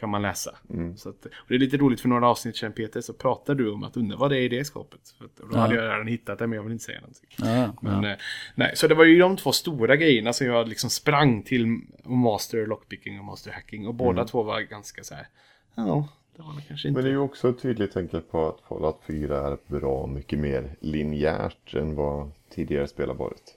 [0.00, 0.56] Kan man läsa.
[0.96, 3.70] Så att, och det är lite roligt för några avsnitt sedan Peter så pratar du
[3.72, 5.00] om att undra vad det är i det skåpet.
[5.18, 5.60] För att, och då Ja.
[5.60, 7.28] hade jag redan hittat det men jag vill inte säga någonting.
[7.36, 8.10] Ja, Men, ja.
[8.10, 8.16] eh,
[8.54, 12.66] nej, så det var ju de två stora grejerna som jag liksom sprang till Master
[12.66, 13.86] Lockpicking och Master Hacking.
[13.86, 15.26] Och båda två var ganska så här.
[15.74, 16.96] Ja, det var väl kanske inte.
[16.98, 20.38] Men det är ju också ett tydligt tecken på att Fallout 4 är bra mycket
[20.38, 23.54] mer linjärt än vad tidigare spel har varit.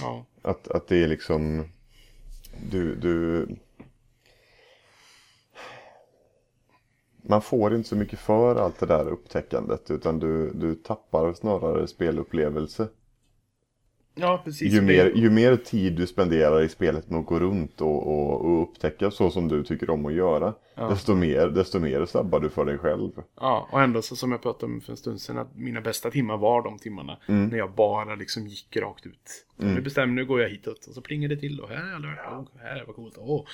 [0.00, 0.24] Ja.
[0.42, 1.64] Att, att det är liksom...
[2.70, 3.46] Du, du...
[7.22, 11.86] Man får inte så mycket för allt det där upptäckandet utan du, du tappar snarare
[11.86, 12.88] spelupplevelse
[14.14, 14.72] ja, precis.
[14.72, 18.44] Ju mer, ju mer tid du spenderar i spelet med att gå runt och, och,
[18.44, 20.54] och upptäcka så som du tycker om att göra.
[20.76, 23.10] Desto, mer, desto mer sabbar du för dig själv.
[23.40, 26.10] Ja, och ändå så som jag pratade om för en stund sedan att mina bästa
[26.10, 29.46] timmar var de timmarna när jag bara liksom gick rakt ut.
[29.56, 32.40] Nu bestämmer nu går jag hitåt och så plingar det till och här är jag
[32.40, 33.14] oh, här var coolt.
[33.18, 33.44] Åh.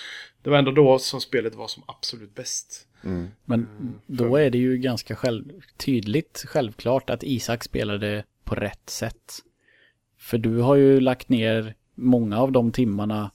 [0.42, 2.88] Det var ändå då som spelet var som absolut bäst.
[3.44, 3.68] Men
[4.06, 9.42] då är det ju ganska själv, tydligt, självklart att Isak spelade på rätt sätt.
[10.18, 13.30] För du har ju lagt ner, många av de timmarna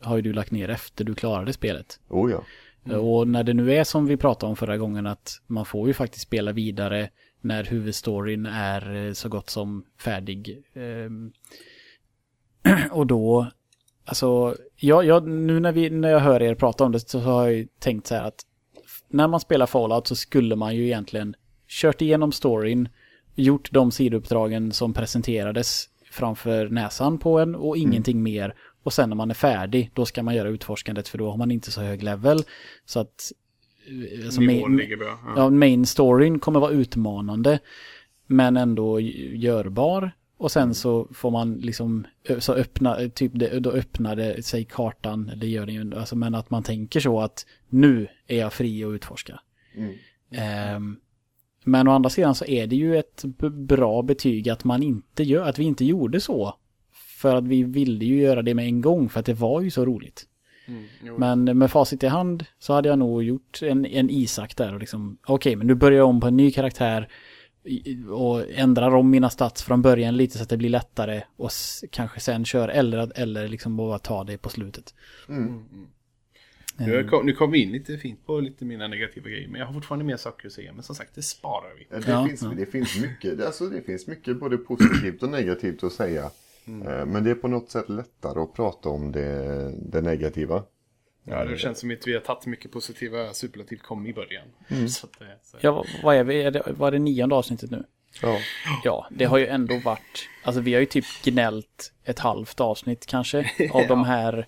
[0.00, 2.00] har ju du lagt ner efter du klarade spelet.
[2.08, 2.44] Oh ja.
[2.98, 5.94] Och när det nu är som vi pratade om förra gången att man får ju
[5.94, 7.10] faktiskt spela vidare
[7.40, 10.62] när huvudstoryn är eh, så gott som färdig.
[10.74, 11.32] Ehm,
[12.90, 13.50] Och då,
[14.04, 17.42] alltså, jag, jag, nu när, vi, när jag hör er prata om det så har
[17.42, 18.44] jag ju tänkt så här att
[19.08, 21.34] när man spelar Fallout så skulle man ju egentligen
[21.68, 22.88] kört igenom storyn,
[23.34, 28.54] gjort de sidouppdragen som presenterades framför näsan på en och ingenting mer.
[28.82, 31.50] Och sen när man är färdig, då ska man göra utforskandet för då har man
[31.50, 32.38] inte så hög level.
[32.84, 33.32] Så att...
[33.86, 35.18] eh, Alltså, Nivån main- ligger bra.
[35.26, 35.32] Ja.
[35.36, 37.58] ja, main storyn kommer vara utmanande.
[38.26, 40.10] Men ändå görbar.
[40.40, 42.06] Och sen så får man liksom,
[42.38, 46.50] så öppna, typ det, då öppnade sig kartan, det gör den ju, alltså, men att
[46.50, 49.40] man tänker så att nu är jag fri att utforska.
[50.32, 50.96] Ehm,
[51.64, 55.48] men å andra sidan så är det ju ett bra betyg att man inte gör,
[55.48, 56.54] att vi inte gjorde så.
[57.20, 59.70] För att vi ville ju göra det med en gång för att det var ju
[59.70, 60.26] så roligt.
[60.66, 60.84] Mm.
[61.44, 64.80] Men med facit i hand så hade jag nog gjort en, en Isak där och
[64.80, 67.08] liksom, okej men nu börjar jag om på en ny karaktär
[68.10, 71.84] och ändrar om mina stats från början lite så att det blir lättare och s-
[71.90, 74.94] kanske sen kör eller, eller liksom bara ta det på slutet.
[76.78, 79.48] Nu, kom, nu kom vi in lite fint på lite mina negativa grejer.
[79.48, 80.72] Men jag har fortfarande mer saker att säga.
[80.72, 81.86] Men som sagt, det sparar vi.
[81.98, 82.48] Det, Ja, finns, ja.
[82.56, 86.24] det, finns mycket, alltså det finns mycket både positivt och negativt att säga.
[86.66, 90.62] Eh, Men det är på något sätt lättare att prata om det, det negativa.
[91.24, 94.48] Ja, det känns som att vi har tagit mycket positiva superlativ kom i början.
[94.88, 95.56] Så att, det- så.
[95.60, 96.42] Ja, vad- är vi?
[96.42, 97.84] Är det, var det nionde avsnittet nu?
[98.22, 98.38] Ja.
[98.84, 103.06] Ja, det har ju ändå varit, alltså vi har ju typ gnällt ett halvt avsnitt
[103.06, 104.46] kanske av de här,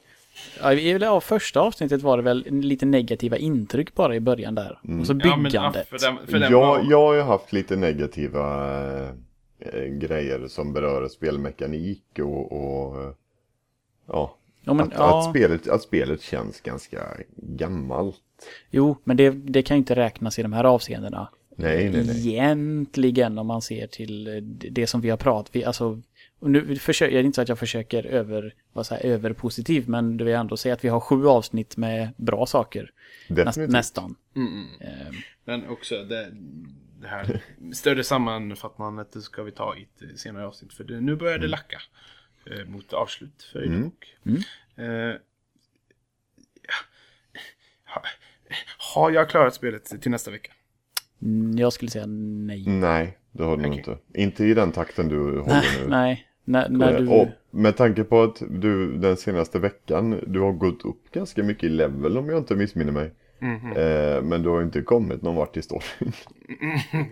[1.01, 4.79] ja, första avsnittet var det väl lite negativa intryck bara i början där.
[5.01, 5.87] Och så Ja, men, byggandet.
[5.91, 8.67] ja, för den, för den Jag, var, jag har ju haft lite negativa
[9.59, 13.17] eh, grejer som berör spelmekanik och, och
[14.07, 17.01] ja, ja, men, att, ja, att, spelet, att spelet känns ganska
[17.37, 18.17] gammalt.
[18.71, 21.29] Jo, men det, det kan ju inte räknas i de här avseendena.
[21.57, 22.29] Nej, nej, nej.
[22.29, 26.01] Egentligen om man ser till eh, det som vi har pratat, vi, alltså,
[26.41, 30.17] och nu försöker, jag är inte så att jag försöker över, vad säger, överpositiv, men
[30.17, 32.93] det vill jag ändå säga att vi har sju avsnitt med bra saker.
[33.29, 34.17] Näst, nästan.
[34.37, 34.67] mm, mm.
[34.81, 35.13] Eh,
[35.45, 36.31] men också det,
[37.01, 37.43] det här
[37.75, 39.83] större sammanfattmandet ska vi ta i
[40.13, 40.73] ett senare avsnitt.
[40.75, 41.81] För det, nu börjar det lacka
[42.47, 43.83] eh, mot avslut för Mm.
[43.83, 44.17] bok.
[44.77, 45.15] Eh,
[47.95, 48.03] ha,
[48.95, 50.53] har jag klarat spelet till nästa vecka?
[51.23, 52.65] mm, jag skulle säga nej.
[52.67, 53.79] Nej, det har du Okej.
[53.79, 53.99] inte.
[54.15, 55.89] Inte i den takten du håller nu.
[55.89, 57.09] Nej, när, när du...
[57.09, 61.65] Och med tanke på att du den senaste veckan, du har gått upp ganska mycket
[61.65, 63.11] i level om jag inte missminner mig.
[63.43, 63.73] Mhm.
[63.77, 66.13] Eh, men du har inte kommit någon vart i storyn.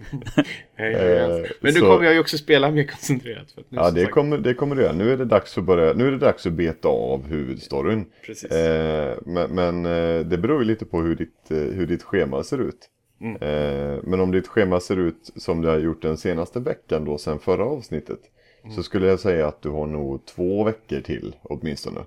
[0.77, 1.29] Eh,
[1.61, 3.53] men nu så- kommer jag ju också spela mer koncentrerat.
[3.53, 4.93] För att nu, Ja, det sagt- kommer, det kommer du göra.
[4.93, 8.07] Nu är det dags att börja, nu är det dags att beta av huvudstoryn.
[8.27, 8.51] Precis.
[8.51, 12.43] Eh, men men eh, det beror ju lite på hur ditt, eh, hur ditt schema
[12.43, 12.89] ser ut.
[13.21, 13.35] Mm.
[13.43, 17.19] Eh, men om ditt schema ser ut som det har gjort den senaste veckan då,
[17.19, 18.21] sen förra avsnittet.
[18.63, 18.77] Mm.
[18.77, 22.01] Så skulle jag säga att du har nog två veckor till åtminstone.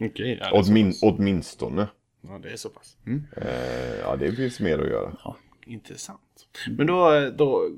[0.00, 1.88] Okej, ja, Åtmin, åtminstone.
[2.20, 2.96] Ja, det är så pass.
[3.06, 3.26] Mm.
[3.36, 5.36] Eh, ja, det finns mer att göra.
[5.66, 6.48] Intressant.
[6.78, 7.70] Men då, då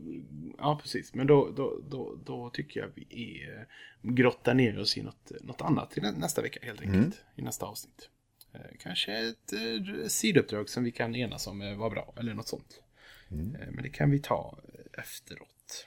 [0.59, 3.07] ja precis, men då, då, då, då tycker jag vi
[3.43, 3.67] är,
[4.03, 7.25] grottar ner oss i något, något annat till nästa vecka helt enkelt.
[7.37, 8.09] I nästa avsnitt.
[8.55, 12.83] Eh, kanske ett eh, sidouppdrag som vi kan enas om var bra, eller något sånt.
[13.31, 15.87] Eh, men det kan vi ta eh, efteråt.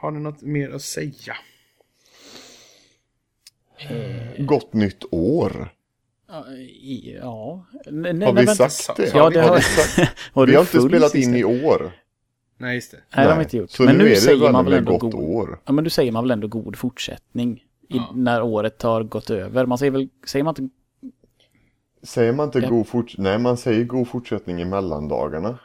[0.00, 1.36] Eh, har ni något mer att säga?
[4.38, 5.68] Gott nytt år.
[7.22, 7.64] Ja.
[7.90, 8.68] Nej, nej, Har vi vänta.
[8.68, 9.14] sagt det?
[9.14, 10.18] Ja, det har har vi sagt.
[10.32, 11.92] Har Vi har inte spelat in i år.
[12.58, 12.96] Nej, just det.
[13.16, 13.70] Nej, det har vi inte gjort.
[13.70, 15.14] Så men nu nu, säger man väl ändå gott god.
[15.14, 15.60] år.
[15.64, 17.56] Ja, men nu säger man väl ändå god fortsättning.
[17.88, 18.12] I, Ja.
[18.14, 19.66] När året har gått över.
[19.66, 20.74] Man säger väl, säger man inte...
[22.02, 22.68] Säger man inte Ja.
[22.68, 23.24] god fortsättning?
[23.24, 25.58] Nej, man säger god fortsättning i mellandagarna.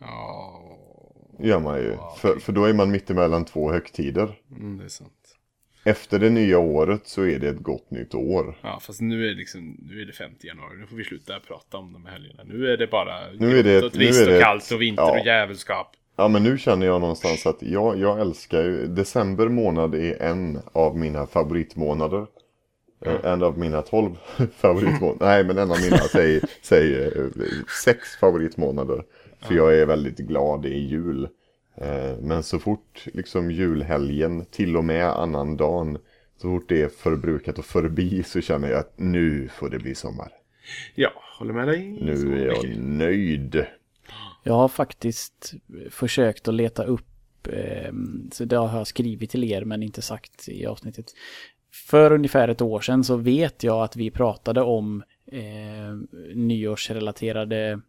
[0.00, 0.59] Ja,
[1.42, 1.90] Gör man ju.
[1.90, 4.28] Ja, För, för då är man mitt emellan två högtider.
[4.56, 5.12] mm, det är sant.
[5.84, 8.58] Efter det nya året så är det ett gott nytt år.
[8.62, 10.76] Ja, fast nu är det liksom, nu är det 5 januari.
[10.80, 12.42] Nu får vi sluta prata om de här helgerna.
[12.44, 14.82] Nu är det bara Nu är det- och trist nu är det- och kallt och
[14.82, 15.20] vinter ja.
[15.20, 15.86] och jävelskap.
[16.16, 20.58] Ja men nu känner jag någonstans att jag, jag älskar ju, december månad är en
[20.72, 22.26] av mina favoritmånader.
[23.06, 24.16] Eh, En av mina tolv
[24.56, 27.10] favoritmånader, nej men en av mina, säg, säg eh,
[27.84, 29.02] sex favoritmånader.
[29.42, 31.28] För jag är väldigt glad i jul.
[31.74, 35.98] Eh, Men så fort liksom julhelgen, till och med annan dagen,
[36.36, 39.94] så fort det är förbrukat och förbi så känner jag att nu får det bli
[39.94, 40.32] sommar.
[40.94, 41.98] Ja, håller med dig.
[42.02, 43.66] Nu är jag nöjd.
[44.42, 45.54] Jag har faktiskt
[45.90, 47.92] försökt att leta upp, eh,
[48.32, 51.06] så det har jag skrivit till er men inte sagt i avsnittet.
[51.72, 57.80] För ungefär ett år sedan så vet jag att vi pratade om eh, nyårsrelaterade,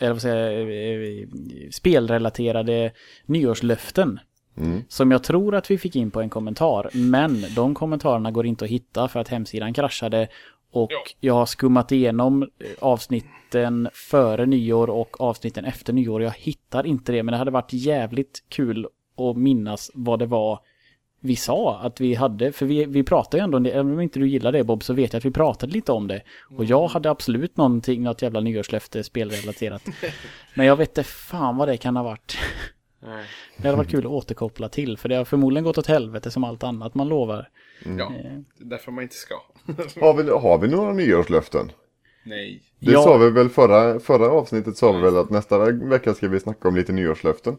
[0.00, 1.28] eller vad säger jag, eh,
[1.70, 2.92] spelrelaterade
[3.26, 4.20] nyårslöften.
[4.56, 4.82] Mm.
[4.88, 6.90] Som jag tror att vi fick in på en kommentar.
[6.92, 10.28] Men de kommentarerna går inte att hitta för att hemsidan kraschade.
[10.72, 10.98] Och Ja.
[11.20, 12.48] jag har skummat igenom eh,
[12.80, 16.22] avsnitten före nyår och avsnitten efter nyår.
[16.22, 18.86] Jag hittar inte det, men det hade varit jävligt kul
[19.16, 20.58] att minnas vad det var
[21.20, 22.52] vi sa att vi hade.
[22.52, 24.82] För vi, vi pratade ju ändå, om det, även om inte du gillar det Bob,
[24.82, 26.22] så vet jag att vi pratade lite om det.
[26.56, 29.82] Och jag hade absolut någonting, något jävla nyårslöfte spelrelaterat.
[30.54, 32.38] men jag vet inte fan vad det kan ha varit.
[33.02, 33.24] Nej.
[33.56, 36.44] Det hade varit kul att återkoppla till, för det har förmodligen gått åt helvete som
[36.44, 37.48] allt annat man lovar.
[37.98, 39.34] Ja, Eh, därför man inte ska.
[40.00, 41.72] Har vi, har vi några nyårslöften?
[42.24, 42.62] Nej.
[42.78, 43.02] Det Ja.
[43.02, 46.68] sa vi väl förra, förra avsnittet sa vi väl att nästa vecka ska vi snacka
[46.68, 47.56] om lite nyårslöften.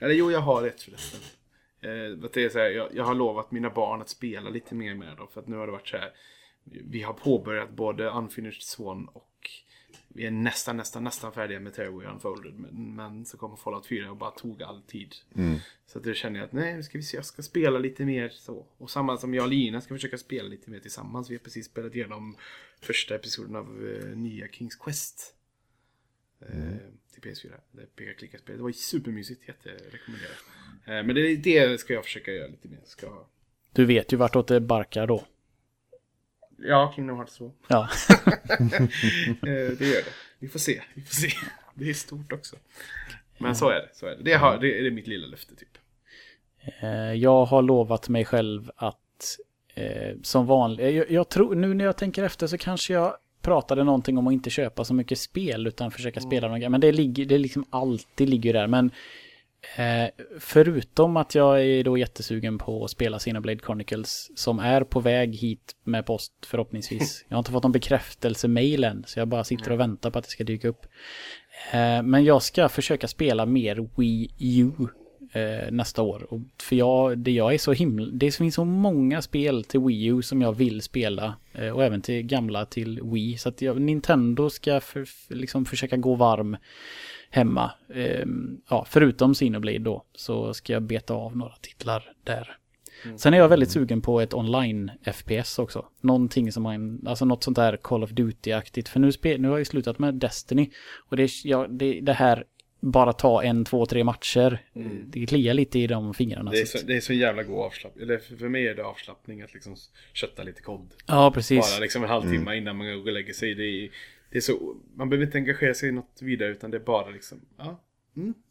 [0.00, 1.20] Eller jo, jag har ett förresten.
[1.80, 4.74] Eh, att det är så här, jag, jag har lovat mina barn att spela lite
[4.74, 5.28] mer med dem.
[5.30, 6.12] För att nu har det varit så här.
[6.64, 9.30] Vi har påbörjat både Unfinished Swan och
[10.08, 12.54] vi är nästan, nästan, nästan färdiga med Terraway Unfolded.
[12.54, 15.14] Men, men så kom Fallout 4 och bara tog all tid.
[15.86, 18.04] Så att då känner jag att nej, nu ska vi se, jag ska spela lite
[18.04, 18.66] mer så.
[18.78, 21.30] Och samma som jag och Lina ska försöka spela lite mer tillsammans.
[21.30, 22.36] Vi har precis spelat igenom
[22.80, 25.34] första episoden av eh, nya Kings Quest.
[26.40, 26.76] Eh,
[27.10, 27.52] till PS4.
[27.72, 28.56] Det peka-klicka-spel.
[28.56, 30.44] Det var supermysigt, jätterekommenderat.
[30.86, 32.78] Eh, men det, det ska jag försöka göra lite mer.
[32.84, 33.26] Ska...
[33.72, 35.24] Du vet ju vartåt det barkar då.
[36.56, 37.52] Ja, Kingdom Hearts 2.
[37.68, 37.88] Ja.
[39.42, 40.12] Eh, det gör det.
[40.38, 41.30] Vi får se, vi får se.
[41.74, 42.56] Det är stort också.
[43.38, 44.22] Men så är det, så är det.
[44.22, 45.78] Det, har, det, är mitt lilla löfte typ.
[46.82, 48.96] Eh, Jag har lovat mig själv att
[50.22, 54.18] som vanligt, jag, jag tror, nu när jag tänker efter så kanske jag pratade någonting
[54.18, 57.38] om att inte köpa så mycket spel utan försöka spela några Men det ligger, det
[57.38, 58.66] liksom alltid ligger där.
[58.66, 58.90] Men
[59.76, 65.00] eh, förutom att jag är då jättesugen på att spela Xenoblade Chronicles som är på
[65.00, 67.24] väg hit med post förhoppningsvis.
[67.28, 70.24] Jag har inte fått någon bekräftelse-mail än så jag bara sitter och väntar på att
[70.24, 70.86] det ska dyka upp.
[71.72, 74.72] Eh, Men jag ska försöka spela mer Wii U
[75.32, 76.26] eh, nästa år.
[76.32, 78.06] Och för jag, det jag är så himla...
[78.12, 81.34] Det finns så många spel till Wii U som jag vill spela.
[81.52, 83.36] Eh, och även till gamla till Wii.
[83.38, 86.56] Så att jag, Nintendo ska för, liksom försöka gå varm
[87.30, 87.70] hemma.
[87.94, 88.26] Eh,
[88.70, 90.04] ja, förutom Xenoblade då.
[90.14, 92.56] Så ska jag beta av några titlar där.
[93.16, 95.86] Sen är jag väldigt sugen på ett online FPS också.
[96.00, 98.88] Någonting som en, alltså något sånt där Call of Duty-aktigt.
[98.88, 100.70] För nu, spel, nu har jag slutat med Destiny.
[101.08, 102.44] Och det, är- ja, det, det här,
[102.80, 104.62] bara ta en, två, tre matcher.
[105.06, 106.50] Det kliar lite i de fingrarna.
[106.50, 108.04] Det är så så, det är så jävla god avslappning.
[108.04, 109.76] Eller för, för mig är det avslappning att liksom
[110.12, 110.94] kötta lite kod.
[111.06, 111.72] ja, precis.
[111.72, 113.54] Bara liksom en halvtimme innan man går och lägger sig.
[113.54, 113.90] Det är,
[114.30, 117.10] det är så, man behöver inte engagera sig i något vidare utan det är bara
[117.10, 117.80] liksom, ja.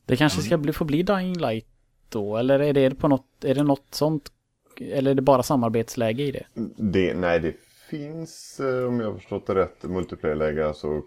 [0.06, 1.68] Det kanske ska bli, få bli Dying Light
[2.10, 2.38] då.
[2.38, 4.32] Eller är det på något, är det något sånt?
[4.80, 6.46] Eller är det bara samarbetsläge i det?
[6.78, 7.54] Det, nej, det
[7.90, 11.02] finns, eh, om jag har förstått det rätt, multiplayer-läge, alltså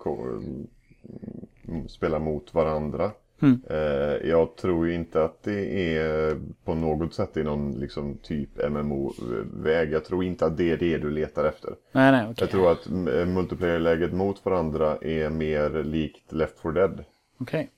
[1.88, 3.10] spela mot varandra.
[3.42, 3.60] Mm.
[3.70, 8.70] Eh, jag tror ju inte att det är på något sätt i någon liksom, typ
[8.70, 9.92] MMO-väg.
[9.92, 11.74] Jag tror inte att det är det du letar efter.
[11.92, 12.34] Nej, nej, okej.
[12.38, 17.04] Jag tror att eh, multiplayer-läget mot varandra är mer likt Left 4 Dead
[17.38, 17.70] Okej.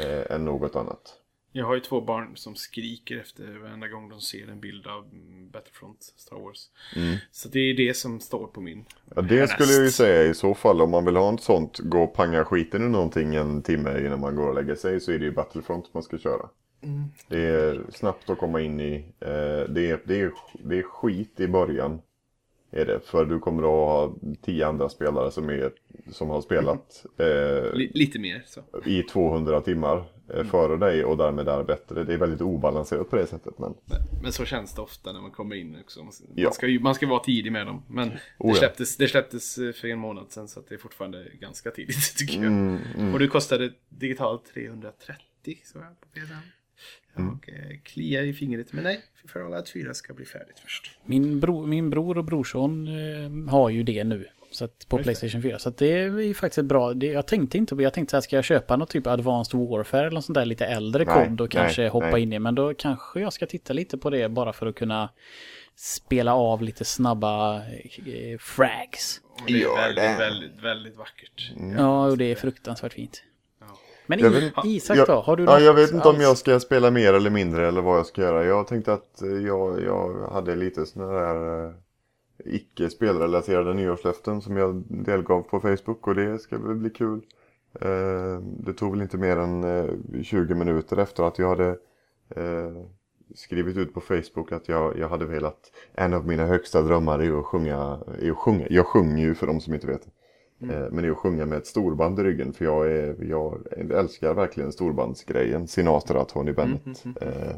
[0.00, 1.14] eh, än något annat.
[1.56, 5.04] Jag har ju två barn som skriker efter varenda gång de ser en bild av
[5.04, 6.70] mm, Battlefront Star Wars.
[7.30, 8.84] Så det är det som står på min.
[9.14, 10.82] Ja, det skulle jag ju säga i så fall.
[10.82, 14.20] Om man vill ha ett sånt, gå och panga skiten ur någonting en timme innan
[14.20, 16.48] man går och lägger sig så är det ju Battlefront man ska köra.
[17.28, 18.94] Det är snabbt att komma in i.
[19.20, 19.28] Eh,
[19.74, 20.32] det, är, det, är,
[20.64, 22.00] det är skit i början.
[22.70, 23.00] Är det.
[23.04, 25.72] För du kommer att ha tio andra spelare som, är,
[26.12, 28.60] som har spelat eh, Li- lite mer så.
[28.84, 30.04] i 200 timmar
[30.34, 32.04] eh, före dig och därmed är bättre.
[32.04, 33.58] Det är väldigt obalanserat på det sättet.
[33.58, 36.02] Men Men, men så känns det ofta när man kommer in också.
[36.02, 36.44] Man, Ja.
[36.44, 37.82] man, ska, ju, man ska vara tidig med dem.
[37.88, 38.18] Men Oh, det,
[38.48, 38.54] ja.
[38.54, 42.16] släpptes, det släpptes eh, för en månad sedan så att det är fortfarande ganska tidigt
[42.16, 42.44] tycker jag.
[42.46, 46.32] Mm, Och det kostade digitalt 330 så jag på PSN.
[47.18, 47.32] Mm.
[47.34, 48.72] Och eh, kliar i fingret.
[48.72, 49.00] Men nej,
[49.32, 50.98] Fallout 4 ska bli färdigt först.
[51.04, 54.26] Min, bro, min bror och brorson eh, har ju det nu.
[54.56, 55.58] Så att på Playstation 4.
[55.58, 56.94] Så att det är ju faktiskt ett bra.
[56.94, 59.60] Det, jag tänkte inte på Jag tänkte så här, ska jag köpa något typ Advanced
[59.60, 62.22] Warfare eller något sånt där lite äldre Nej, kod och nej, kanske hoppa nej.
[62.22, 62.38] in i.
[62.38, 65.08] Men då kanske jag ska titta lite på det bara för att kunna
[65.76, 69.20] spela av lite snabba eh, frags.
[69.32, 70.16] Och det är Gör väldigt, det.
[70.18, 71.52] väldigt, väldigt vackert.
[71.78, 73.22] Ja, och det är fruktansvärt fint.
[73.60, 73.66] Ja.
[74.06, 75.20] Men Jag I, vet inte- Isak jag, då?
[75.20, 76.22] Har du ja, jag vet inte om alls?
[76.24, 78.44] jag ska spela mer eller mindre eller vad jag ska göra.
[78.44, 81.72] Jag tänkte att eh, jag, jag hade lite sådana där eh,
[82.44, 87.20] icke spelrelaterade nyårslöften som jag delgav på Facebook och det ska väl bli kul.
[87.80, 91.68] Eh, det tog väl inte mer än eh, 20 minuter efter att jag hade
[92.28, 92.82] eh,
[93.34, 97.38] skrivit ut på Facebook att jag, jag hade velat, en av mina högsta drömmar är
[97.38, 98.66] att sjunga, är att sjunga.
[98.70, 100.06] jag sjunger ju för de som inte vet.
[100.60, 103.64] Eh, Men det är att sjunga med ett storband i ryggen för jag, är, jag
[103.90, 105.68] älskar verkligen storbandsgrejen.
[105.68, 107.04] Sinatra, Tony Bennett.
[107.20, 107.56] Eh,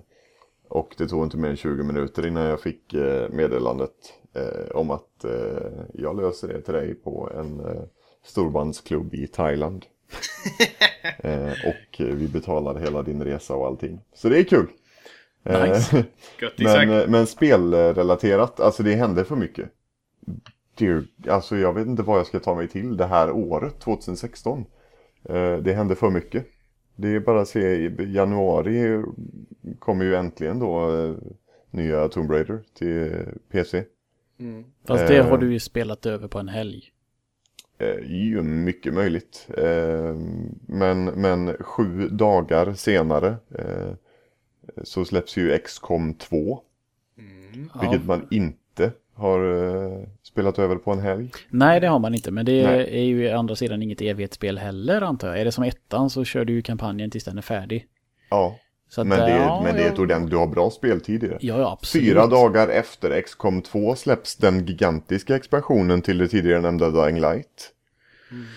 [0.69, 3.91] och det tog inte mer än 20 minuter innan jag fick eh, meddelandet
[4.39, 7.83] eh, om att eh, jag löser det till dig på en eh,
[8.25, 9.87] storbandsklubb i Thailand.
[11.19, 14.01] eh, och vi betalar hela din resa och allting.
[14.15, 14.67] Så det är kul.
[15.45, 16.05] Eh, Nice.
[16.41, 19.71] Gött men, eh, men spelrelaterat, alltså det händer för mycket.
[20.79, 24.65] Dear, alltså jag vet inte vad jag ska ta mig till det här året, 2016.
[25.25, 26.47] Eh, det händer för mycket.
[26.97, 29.03] Det är bara att se, i januari
[29.79, 30.91] kommer ju äntligen då
[31.71, 33.85] nya Tomb Raider till PC.
[34.41, 34.65] Mm.
[34.87, 35.29] Fast det Eh.
[35.29, 36.85] har du ju spelat över på en helg.
[37.79, 39.49] Eh, ju mycket möjligt.
[39.57, 40.15] Eh,
[40.67, 43.93] men, men sju dagar senare eh,
[44.83, 46.61] så släpps ju XCOM 2.
[47.19, 47.53] Mm.
[47.81, 48.07] Vilket Ja.
[48.07, 51.31] man inte har eh, spelat över på en helg.
[51.49, 52.31] Nej, det har man inte.
[52.31, 52.99] Men det Nej.
[53.01, 55.41] är ju å andra sidan inget evighetsspel heller antar jag.
[55.41, 57.87] Är det som ettan så kör du ju kampanjen tills den är färdig.
[58.31, 58.57] Ja,
[58.97, 59.93] att, men, det, ja, men det är ja.
[59.93, 61.39] ett ordentligt, du har bra speltid i det.
[61.41, 61.79] Ja, ja.
[61.93, 67.73] Fyra dagar efter XCOM 2 släpps den gigantiska expansionen till det tidigare nämnda Dying Light.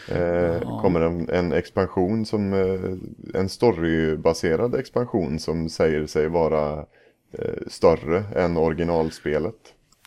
[0.07, 6.85] Eh, kommer en, en expansion som, eh, en storybaserad expansion som säger sig vara
[7.31, 9.55] eh, större än originalspelet.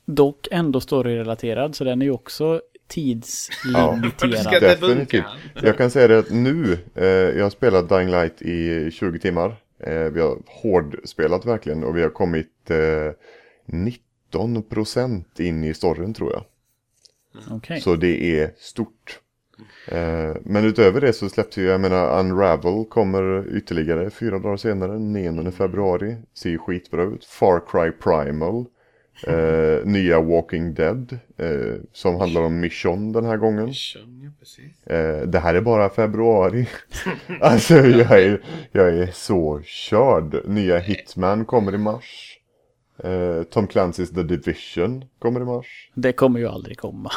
[0.05, 4.13] Dock ändå storyrelaterad, så den är ju också tidslimiterad.
[4.51, 5.25] Det Definitivt.
[5.63, 9.57] Jag kan säga det att nu, eh, jag har spelat Dying Light i 20 timmar.
[9.79, 13.13] Eh, vi har hårdspelat verkligen och vi har kommit eh,
[13.67, 16.45] 19% in i storyn tror jag.
[17.51, 17.81] Okej.
[17.81, 19.21] Så det är stort.
[19.89, 24.99] Eh, men utöver det så släppte ju, jag menar Unravel kommer ytterligare fyra dagar senare,
[24.99, 26.17] 9 februari.
[26.35, 27.25] Ser skitbra ut.
[27.25, 28.67] Far Cry Primal.
[29.23, 31.19] Eh, nya Walking Dead.
[31.37, 33.75] Eh, som handlar om mission den här gången.
[33.75, 34.87] Kön, ja, precis.
[34.87, 36.69] Eh, det här är bara februari.
[37.41, 38.43] alltså jag är,
[38.73, 40.49] jag är så körd.
[40.49, 42.39] Nya Hitman kommer i mars.
[43.05, 45.91] Eh, Tom Clancy's The Division kommer i mars.
[45.95, 47.11] Det kommer ju aldrig komma.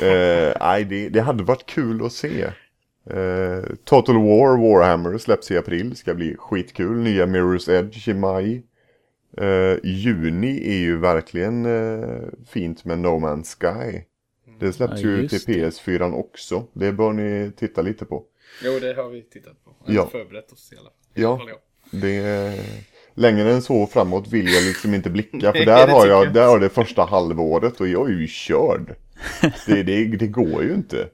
[0.00, 2.42] Eh, nej, det, det hade varit kul att se.
[3.10, 5.96] Eh, Total War Warhammer släpps i april.
[5.96, 6.98] Ska bli skitkul.
[6.98, 8.62] Nya Mirror's Edge i maj.
[9.40, 14.00] Eh, juni är ju verkligen eh, fint med No Man's Sky.
[14.60, 16.66] Det släpps Ja, ju till PS4 också.
[16.72, 18.24] Det bör ni titta lite på.
[18.64, 19.70] Jo, det har vi tittat på.
[19.86, 19.92] Ja.
[19.92, 20.08] Ja.
[20.12, 20.84] förberett oss i alla
[21.38, 21.48] fall.
[21.48, 21.60] Ja.
[21.90, 22.60] Det,
[23.14, 25.52] längre än så framåt vill jag liksom inte blicka.
[25.56, 28.94] För där har jag där har det första halvåret och jag är ju körd.
[29.66, 31.08] Det, det, det går ju inte.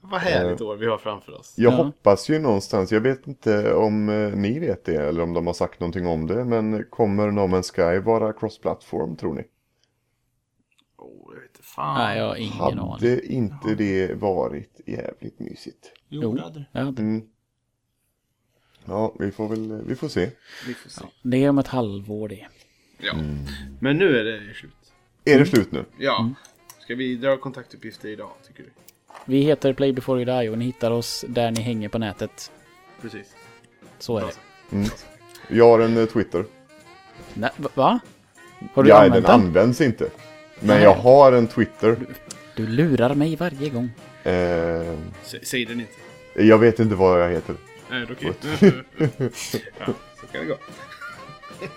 [0.00, 1.54] Vad härligt år vi har framför oss.
[1.56, 1.76] Jag Ja.
[1.76, 5.54] hoppas ju någonstans, jag vet inte om eh, ni vet det eller om de har
[5.54, 6.44] sagt någonting om det.
[6.44, 9.42] Men kommer No Man's Sky vara cross-platform tror ni?
[10.96, 11.98] Oh, jag vet inte fan.
[11.98, 12.90] Nej, jag har ingen aning.
[12.90, 15.92] Hade inte det varit jävligt mysigt?
[16.08, 16.32] Jo, Jo.
[16.34, 16.66] det hade det.
[16.72, 17.22] Ja, Mm.
[18.84, 20.30] Ja, vi får väl, vi får se.
[20.66, 21.04] Vi får se.
[21.22, 22.46] Det är om ett halvår det.
[22.98, 23.12] Ja.
[23.80, 24.72] Men nu är det slut.
[25.24, 25.84] Är det slut nu?
[25.98, 26.30] Ja.
[26.78, 28.70] Ska vi dra kontaktuppgifter idag, tycker du?
[29.24, 32.50] Vi heter Play before you die och ni hittar oss där ni hänger på nätet.
[33.02, 33.26] Precis.
[33.98, 34.24] Så är
[34.70, 34.90] det.
[35.48, 36.44] Jag har en eh, Twitter.
[37.34, 38.00] Nej, va-?
[38.74, 39.30] Har du Ja, använt den den?
[39.46, 40.10] används inte.
[40.60, 40.82] Men Nej.
[40.82, 41.96] jag har en Twitter.
[42.56, 43.90] Du lurar mig varje gång.
[44.22, 44.94] Eh,
[45.42, 45.92] säg den inte.
[46.34, 47.54] jag vet inte vad jag heter.
[47.90, 48.32] Nej, okej.
[49.78, 49.86] ja,
[50.20, 50.56] så kan det gå.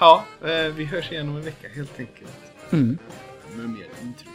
[0.00, 2.30] ja, eh, vi hörs igen om en vecka helt enkelt.
[2.70, 2.98] Mm.
[3.56, 4.28] Med mer intryck.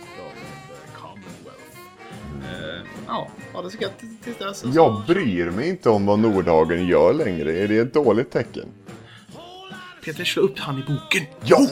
[2.44, 4.64] Eh, ja, ha det så gött tills- dess.
[4.76, 7.57] Jag bryr mig inte om vad Nordhagen gör längre.
[7.57, 8.65] Är det ett dåligt tecken?
[10.06, 11.24] Peter, slå upp han i boken.
[11.44, 11.68] Ja!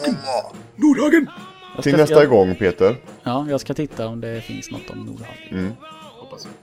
[0.75, 1.27] Nordhagen!
[1.75, 2.95] Jag Till ska- nästa jag, gång Peter.
[3.23, 5.73] Ja, jag ska titta om det finns något om Nordhagen.
[6.19, 6.53] Hoppas jag.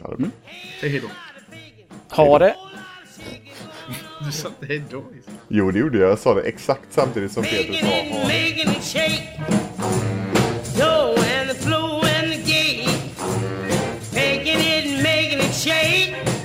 [0.00, 0.30] Ja, det blir-
[0.80, 1.08] Säg hej då.
[2.16, 2.56] Ha det!
[4.26, 4.98] Du sa inte hej då.
[4.98, 5.30] Isa.
[5.48, 6.10] Jo, det gjorde jag.
[6.10, 7.86] Jag sa det exakt samtidigt som Peter sa.
[7.86, 9.56] ha det.
[15.66, 16.35] shade.